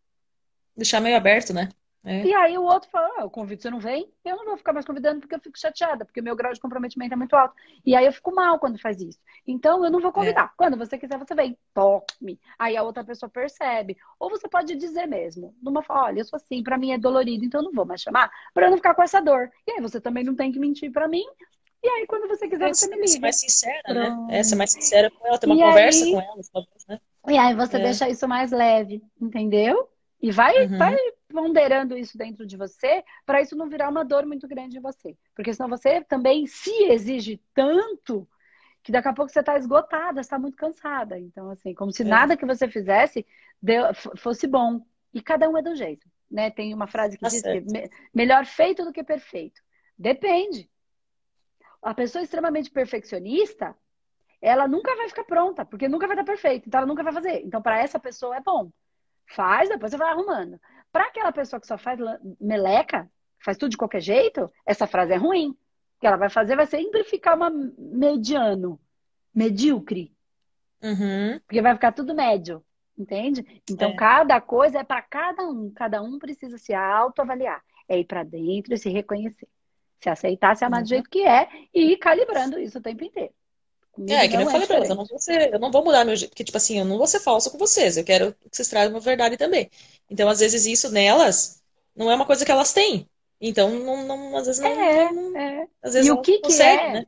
Deixar 0.78 1.02
meio 1.02 1.18
aberto, 1.18 1.54
né? 1.54 1.70
É. 2.06 2.26
E 2.26 2.34
aí 2.34 2.58
o 2.58 2.64
outro 2.64 2.90
fala, 2.90 3.10
ah, 3.18 3.26
o 3.26 3.30
convite 3.30 3.62
você 3.62 3.70
não 3.70 3.80
vem, 3.80 4.12
eu 4.26 4.36
não 4.36 4.46
vou 4.46 4.58
ficar 4.58 4.74
mais 4.74 4.86
convidando 4.86 5.22
porque 5.22 5.36
eu 5.36 5.40
fico 5.40 5.58
chateada, 5.58 6.04
porque 6.04 6.20
o 6.20 6.24
meu 6.24 6.36
grau 6.36 6.52
de 6.52 6.60
comprometimento 6.60 7.14
é 7.14 7.18
muito 7.18 7.34
alto. 7.34 7.56
E 7.86 7.96
aí 7.96 8.06
eu 8.06 8.12
fico 8.12 8.36
mal 8.36 8.60
quando 8.60 8.78
faz 8.78 9.00
isso. 9.00 9.20
Então 9.48 9.84
eu 9.86 9.90
não 9.90 10.02
vou 10.02 10.12
convidar. 10.12 10.46
É. 10.46 10.50
Quando 10.58 10.78
você 10.78 10.98
quiser, 10.98 11.18
você 11.18 11.34
vem. 11.34 11.58
Toque-me. 11.74 12.40
Aí 12.60 12.76
a 12.76 12.84
outra 12.84 13.06
pessoa 13.06 13.30
percebe. 13.30 13.98
Ou 14.20 14.30
você 14.30 14.50
pode 14.50 14.76
dizer 14.76 15.06
mesmo, 15.06 15.56
numa 15.62 15.82
fala, 15.82 16.08
olha, 16.08 16.20
eu 16.20 16.26
sou 16.26 16.36
assim, 16.36 16.62
para 16.62 16.78
mim 16.78 16.92
é 16.92 16.98
dolorido, 16.98 17.46
então 17.46 17.62
eu 17.62 17.66
não 17.66 17.72
vou 17.72 17.86
mais 17.86 18.02
chamar, 18.02 18.30
para 18.54 18.66
eu 18.66 18.70
não 18.70 18.78
ficar 18.78 18.94
com 18.94 19.04
essa 19.04 19.22
dor. 19.22 19.50
E 19.66 19.72
aí 19.72 19.82
você 19.82 20.02
também 20.02 20.26
não 20.26 20.36
tem 20.36 20.52
que 20.52 20.60
mentir 20.60 20.92
para 20.92 21.08
mim. 21.08 21.24
E 21.82 21.88
aí, 21.90 22.08
quando 22.08 22.30
você 22.30 22.48
quiser, 22.48 22.70
é, 22.70 22.74
você 22.74 22.88
me 22.88 22.96
liga. 22.96 23.08
Ser 23.08 23.20
mais 23.20 23.40
sincera, 23.42 23.82
Pronto. 23.86 24.28
né? 24.28 24.40
É, 24.40 24.44
ser 24.44 24.56
mais 24.56 24.72
sincera 24.72 25.12
com 25.12 25.28
ela, 25.28 25.38
ter 25.38 25.48
uma 25.48 25.56
e 25.56 25.60
conversa 25.60 26.06
aí... 26.06 26.12
com 26.12 26.22
ela, 26.22 26.42
talvez, 26.54 26.86
né? 26.88 27.00
E 27.28 27.38
aí 27.38 27.54
você 27.54 27.78
é. 27.78 27.80
deixa 27.80 28.10
isso 28.10 28.26
mais 28.26 28.52
leve, 28.52 29.02
entendeu? 29.20 29.90
E 30.24 30.32
vai, 30.32 30.68
uhum. 30.68 30.78
vai 30.78 30.98
ponderando 31.28 31.98
isso 31.98 32.18
dentro 32.18 32.46
de 32.46 32.56
você 32.56 33.04
para 33.26 33.42
isso 33.42 33.58
não 33.58 33.68
virar 33.68 33.90
uma 33.90 34.06
dor 34.06 34.26
muito 34.26 34.48
grande 34.48 34.78
em 34.78 34.82
você. 34.82 35.18
Porque 35.36 35.54
senão 35.54 35.68
você 35.68 36.02
também 36.02 36.48
se 36.48 36.72
exige 36.86 37.42
tanto 37.54 38.26
que 38.82 38.90
daqui 38.90 39.10
a 39.10 39.14
pouco 39.14 39.30
você 39.30 39.42
está 39.42 39.58
esgotada, 39.58 40.22
está 40.22 40.40
muito 40.40 40.56
cansada. 40.56 41.20
Então, 41.20 41.50
assim, 41.50 41.74
como 41.74 41.92
se 41.92 42.04
é. 42.04 42.06
nada 42.06 42.38
que 42.38 42.46
você 42.46 42.70
fizesse 42.70 43.26
deu, 43.62 43.94
fosse 44.16 44.48
bom. 44.48 44.86
E 45.14 45.22
cada 45.22 45.50
um 45.50 45.58
é 45.58 45.62
do 45.62 45.76
jeito. 45.76 46.08
Né? 46.32 46.50
Tem 46.50 46.74
uma 46.74 46.88
frase 46.88 47.18
que 47.18 47.24
tá 47.24 47.28
diz 47.28 47.42
certo. 47.42 47.74
que 47.74 47.90
melhor 48.14 48.46
feito 48.46 48.86
do 48.86 48.94
que 48.94 49.04
perfeito. 49.04 49.62
Depende. 49.98 50.70
A 51.82 51.94
pessoa 51.94 52.24
extremamente 52.24 52.72
perfeccionista, 52.72 53.76
ela 54.42 54.70
nunca 54.70 54.96
vai 54.96 55.10
ficar 55.10 55.26
pronta, 55.26 55.66
porque 55.66 55.90
nunca 55.90 56.08
vai 56.08 56.16
estar 56.16 56.24
perfeita, 56.24 56.66
então 56.66 56.78
ela 56.78 56.88
nunca 56.88 57.04
vai 57.04 57.12
fazer. 57.12 57.42
Então, 57.44 57.62
para 57.62 57.82
essa 57.82 58.00
pessoa 58.00 58.38
é 58.38 58.42
bom. 58.42 58.72
Faz, 59.28 59.70
depois 59.70 59.92
você 59.92 59.98
vai 59.98 60.10
arrumando. 60.10 60.60
Para 60.92 61.06
aquela 61.06 61.32
pessoa 61.32 61.60
que 61.60 61.68
só 61.68 61.78
faz 61.78 62.00
meleca, 62.40 63.10
faz 63.44 63.58
tudo 63.58 63.72
de 63.72 63.78
qualquer 63.78 64.02
jeito, 64.02 64.52
essa 64.66 64.88
frase 64.88 65.14
é 65.14 65.18
ruim. 65.18 65.50
O 65.50 66.00
que 66.00 66.08
ela 66.08 66.18
vai 66.18 66.30
fazer 66.30 66.56
vai 66.56 66.66
sempre 66.66 67.04
ficar 67.04 67.36
uma 67.36 67.50
mediano, 67.50 68.80
medíocre. 69.34 70.14
Uhum. 70.84 71.40
Porque 71.48 71.62
vai 71.62 71.74
ficar 71.74 71.94
tudo 71.94 72.14
médio, 72.14 72.64
entende? 72.98 73.62
Então, 73.70 73.92
é. 73.92 73.96
cada 73.96 74.40
coisa 74.42 74.80
é 74.80 74.84
para 74.84 75.02
cada 75.02 75.48
um. 75.48 75.72
Cada 75.72 76.02
um 76.02 76.20
precisa 76.20 76.58
se 76.58 76.74
autoavaliar. 76.74 77.64
É 77.88 77.98
ir 77.98 78.06
para 78.06 78.24
dentro 78.24 78.74
e 78.74 78.78
se 78.78 78.90
reconhecer. 78.90 79.48
Se 80.00 80.10
aceitar, 80.10 80.56
se 80.56 80.66
amar 80.66 80.80
uhum. 80.80 80.84
do 80.84 80.90
jeito 80.90 81.10
que 81.10 81.26
é 81.26 81.48
e 81.74 81.94
ir 81.94 81.98
calibrando 81.98 82.60
isso 82.60 82.78
o 82.78 82.82
tempo 82.82 83.04
inteiro. 83.04 83.34
Comigo 83.94 84.12
é, 84.12 84.28
que 84.28 84.36
nem 84.36 84.46
eu 84.46 84.52
falei 84.52 84.66
pra 84.66 84.78
elas, 84.78 84.90
eu 84.90 84.96
não, 84.96 85.06
vou 85.06 85.20
ser, 85.20 85.54
eu 85.54 85.60
não 85.60 85.72
vou 85.72 85.86
mudar 85.86 86.04
meu 86.04 86.16
jeito, 86.16 86.32
porque, 86.32 86.44
tipo 86.44 86.58
assim, 86.58 86.80
eu 86.80 86.86
não 86.86 86.98
vou 86.98 87.06
ser 87.06 87.20
falsa 87.20 87.52
com 87.52 87.60
vocês, 87.60 87.96
eu 87.96 88.04
quero 88.04 88.34
que 88.34 88.58
vocês 88.58 88.68
tragam 88.68 88.92
uma 88.92 89.00
verdade 89.00 89.38
também. 89.38 89.70
Então, 90.10 90.28
às 90.28 90.40
vezes, 90.40 90.66
isso 90.66 90.92
nelas 90.92 91.62
não 91.96 92.10
é 92.10 92.16
uma 92.16 92.26
coisa 92.26 92.44
que 92.44 92.52
elas 92.52 92.74
têm. 92.74 93.08
Então, 93.40 93.70
não, 93.70 94.04
não 94.04 94.36
às 94.36 94.48
vezes 94.48 94.60
não. 94.62 94.70
É, 94.70 95.12
não, 95.12 95.38
é. 95.38 95.68
Às 95.84 95.94
vezes 95.94 96.08
e 96.08 96.12
o 96.12 96.22
que, 96.22 96.40
que 96.40 96.62
é? 96.62 96.94
Né? 96.94 97.06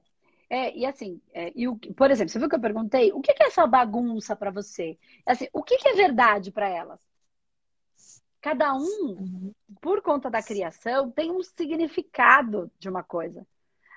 É, 0.48 0.78
e 0.78 0.86
assim, 0.86 1.20
é, 1.34 1.52
e 1.56 1.68
o, 1.68 1.76
por 1.76 2.12
exemplo, 2.12 2.32
você 2.32 2.38
viu 2.38 2.48
que 2.48 2.56
eu 2.56 2.62
perguntei? 2.62 3.12
O 3.12 3.20
que, 3.20 3.34
que 3.34 3.42
é 3.42 3.48
essa 3.48 3.66
bagunça 3.66 4.36
para 4.36 4.52
você? 4.52 4.96
Assim, 5.26 5.48
o 5.52 5.64
que, 5.64 5.78
que 5.78 5.90
é 5.90 5.94
verdade 5.96 6.52
para 6.52 6.70
elas? 6.70 7.00
Cada 8.42 8.76
um, 8.76 8.80
uhum. 8.80 9.54
por 9.82 10.04
conta 10.04 10.30
da 10.30 10.44
criação, 10.44 11.10
tem 11.10 11.32
um 11.32 11.42
significado 11.42 12.72
de 12.78 12.88
uma 12.88 13.02
coisa. 13.02 13.44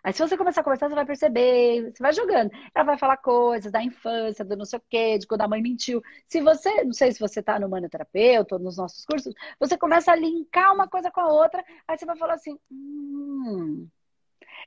Aí 0.02 0.12
se 0.12 0.20
você 0.20 0.36
começar 0.36 0.60
a 0.60 0.64
conversar, 0.64 0.88
você 0.88 0.94
vai 0.94 1.06
perceber, 1.06 1.90
você 1.92 2.02
vai 2.02 2.12
jogando. 2.12 2.50
Ela 2.74 2.84
vai 2.84 2.98
falar 2.98 3.16
coisas 3.18 3.70
da 3.72 3.82
infância, 3.82 4.44
do 4.44 4.56
não 4.56 4.64
sei 4.64 4.78
o 4.78 4.82
quê, 4.88 5.18
de 5.18 5.26
quando 5.26 5.42
a 5.42 5.48
mãe 5.48 5.62
mentiu. 5.62 6.02
Se 6.26 6.40
você, 6.40 6.84
não 6.84 6.92
sei 6.92 7.12
se 7.12 7.20
você 7.20 7.40
está 7.40 7.58
no 7.58 7.68
manoterapeuta 7.68 8.56
ou 8.56 8.60
nos 8.60 8.76
nossos 8.76 9.04
cursos, 9.04 9.34
você 9.58 9.76
começa 9.76 10.12
a 10.12 10.16
linkar 10.16 10.72
uma 10.74 10.88
coisa 10.88 11.10
com 11.10 11.20
a 11.20 11.28
outra, 11.32 11.64
aí 11.86 11.98
você 11.98 12.06
vai 12.06 12.16
falar 12.16 12.34
assim, 12.34 12.58
hum, 12.70 13.88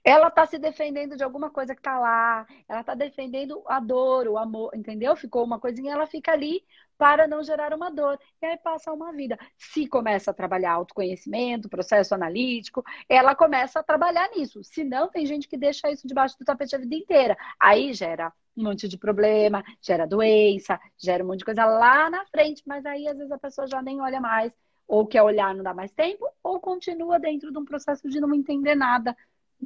ela 0.04 0.28
está 0.28 0.46
se 0.46 0.58
defendendo 0.58 1.16
de 1.16 1.24
alguma 1.24 1.50
coisa 1.50 1.76
que 1.76 1.80
está 1.80 2.00
lá, 2.00 2.46
ela 2.68 2.82
está 2.82 2.96
defendendo 2.96 3.64
a 3.68 3.80
dor, 3.80 4.28
o 4.28 4.38
amor, 4.38 4.72
entendeu? 4.76 5.16
Ficou 5.16 5.44
uma 5.44 5.60
coisinha, 5.60 5.94
ela 5.94 6.08
fica 6.08 6.32
ali 6.32 6.64
para 6.98 7.28
não 7.28 7.44
gerar 7.44 7.74
uma 7.74 7.90
dor. 7.92 8.20
E 8.42 8.46
aí 8.46 8.58
passa 8.58 8.92
uma 8.92 9.12
vida. 9.12 9.38
Se 9.58 9.88
começa 9.88 10.32
a 10.32 10.34
trabalhar 10.34 10.74
autoconhecimento, 10.74 11.70
processo 11.70 12.16
analítico, 12.16 12.84
ela 13.08 13.36
começa 13.36 13.80
a 13.80 13.84
trabalhar 13.84 14.30
nisso. 14.30 14.64
Se 14.64 14.84
não, 14.84 15.08
tem 15.08 15.26
gente 15.26 15.48
que 15.48 15.58
deixa 15.58 15.92
isso 15.92 16.08
debaixo 16.08 16.38
do 16.38 16.46
tapete 16.46 16.76
a 16.76 16.80
vida 16.80 16.96
inteira. 16.96 17.38
Aí 17.60 17.94
gera 17.94 18.34
um 18.58 18.64
monte 18.64 18.88
de 18.88 18.98
problema, 18.98 19.64
gera 19.82 20.06
doença, 20.06 20.80
gera 20.98 21.24
um 21.24 21.28
monte 21.28 21.40
de 21.40 21.46
coisa 21.46 21.66
lá 21.66 22.10
na 22.10 22.26
frente, 22.26 22.64
mas 22.66 22.86
aí 22.86 23.08
às 23.08 23.18
vezes 23.18 23.32
a 23.32 23.38
pessoa 23.38 23.68
já 23.68 23.82
nem 23.82 24.02
olha 24.02 24.20
mais, 24.20 24.52
ou 24.88 25.08
quer 25.08 25.24
olhar 25.24 25.56
não 25.56 25.64
dá 25.64 25.74
mais 25.74 25.92
tempo, 25.92 26.28
ou 26.44 26.60
continua 26.60 27.18
dentro 27.20 27.52
de 27.52 27.58
um 27.58 27.66
processo 27.66 28.10
de 28.10 28.20
não 28.20 28.34
entender 28.34 28.76
nada 28.76 29.16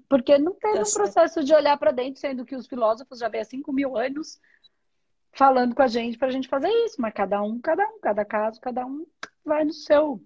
porque 0.10 0.38
não 0.38 0.53
teve 0.53 0.79
um 0.79 0.93
processo 0.93 1.43
de 1.43 1.53
olhar 1.53 1.77
para 1.77 1.91
dentro, 1.91 2.19
sendo 2.19 2.45
que 2.45 2.55
os 2.55 2.67
filósofos 2.67 3.19
já 3.19 3.27
vêm 3.27 3.41
há 3.41 3.45
5 3.45 3.71
mil 3.71 3.97
anos 3.97 4.39
falando 5.31 5.75
com 5.75 5.81
a 5.81 5.88
gente 5.88 6.17
para 6.17 6.27
a 6.29 6.31
gente 6.31 6.47
fazer 6.47 6.69
isso. 6.69 6.95
Mas 6.99 7.13
cada 7.13 7.41
um, 7.41 7.60
cada 7.60 7.86
um, 7.88 7.99
cada 7.99 8.25
caso, 8.25 8.60
cada 8.60 8.86
um 8.86 9.05
vai 9.43 9.63
no 9.63 9.73
seu 9.73 10.21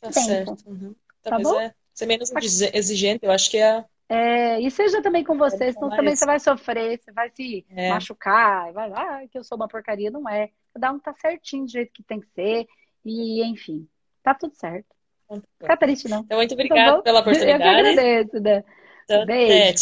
tá 0.00 0.10
tempo. 0.10 0.56
Certo. 0.56 0.68
Uhum. 0.68 0.94
talvez 1.22 1.48
tá 1.48 1.62
é, 1.62 1.74
ser 1.92 2.06
menos 2.06 2.30
exigente, 2.72 3.24
eu 3.24 3.32
acho 3.32 3.50
que 3.50 3.58
é. 3.58 3.84
É, 4.08 4.60
e 4.60 4.70
seja 4.70 5.02
também 5.02 5.24
com 5.24 5.36
você, 5.36 5.72
senão 5.72 5.90
também 5.90 6.12
isso. 6.12 6.20
você 6.20 6.26
vai 6.26 6.38
sofrer, 6.38 7.00
você 7.00 7.10
vai 7.10 7.28
se 7.30 7.66
é. 7.70 7.90
machucar, 7.90 8.72
vai 8.72 8.88
lá, 8.88 9.18
ah, 9.18 9.28
que 9.28 9.36
eu 9.36 9.42
sou 9.42 9.56
uma 9.56 9.66
porcaria, 9.66 10.12
não 10.12 10.28
é. 10.28 10.50
Cada 10.72 10.92
um 10.92 10.98
tá 11.00 11.12
certinho 11.14 11.64
do 11.64 11.72
jeito 11.72 11.92
que 11.92 12.04
tem 12.04 12.20
que 12.20 12.28
ser, 12.28 12.66
e 13.04 13.42
enfim, 13.42 13.88
tá 14.22 14.32
tudo 14.32 14.54
certo. 14.54 14.94
Fica 15.58 15.76
triste, 15.76 16.08
não. 16.08 16.20
Então, 16.20 16.38
muito 16.38 16.52
obrigada 16.52 16.98
tá 16.98 17.02
pela 17.02 17.20
oportunidade. 17.20 17.52
Eu 17.52 17.58
que 17.58 17.64
agradeço, 17.64 18.40
né? 18.40 18.64
Então, 19.08 19.24
Beijo. 19.24 19.52
É, 19.52 19.72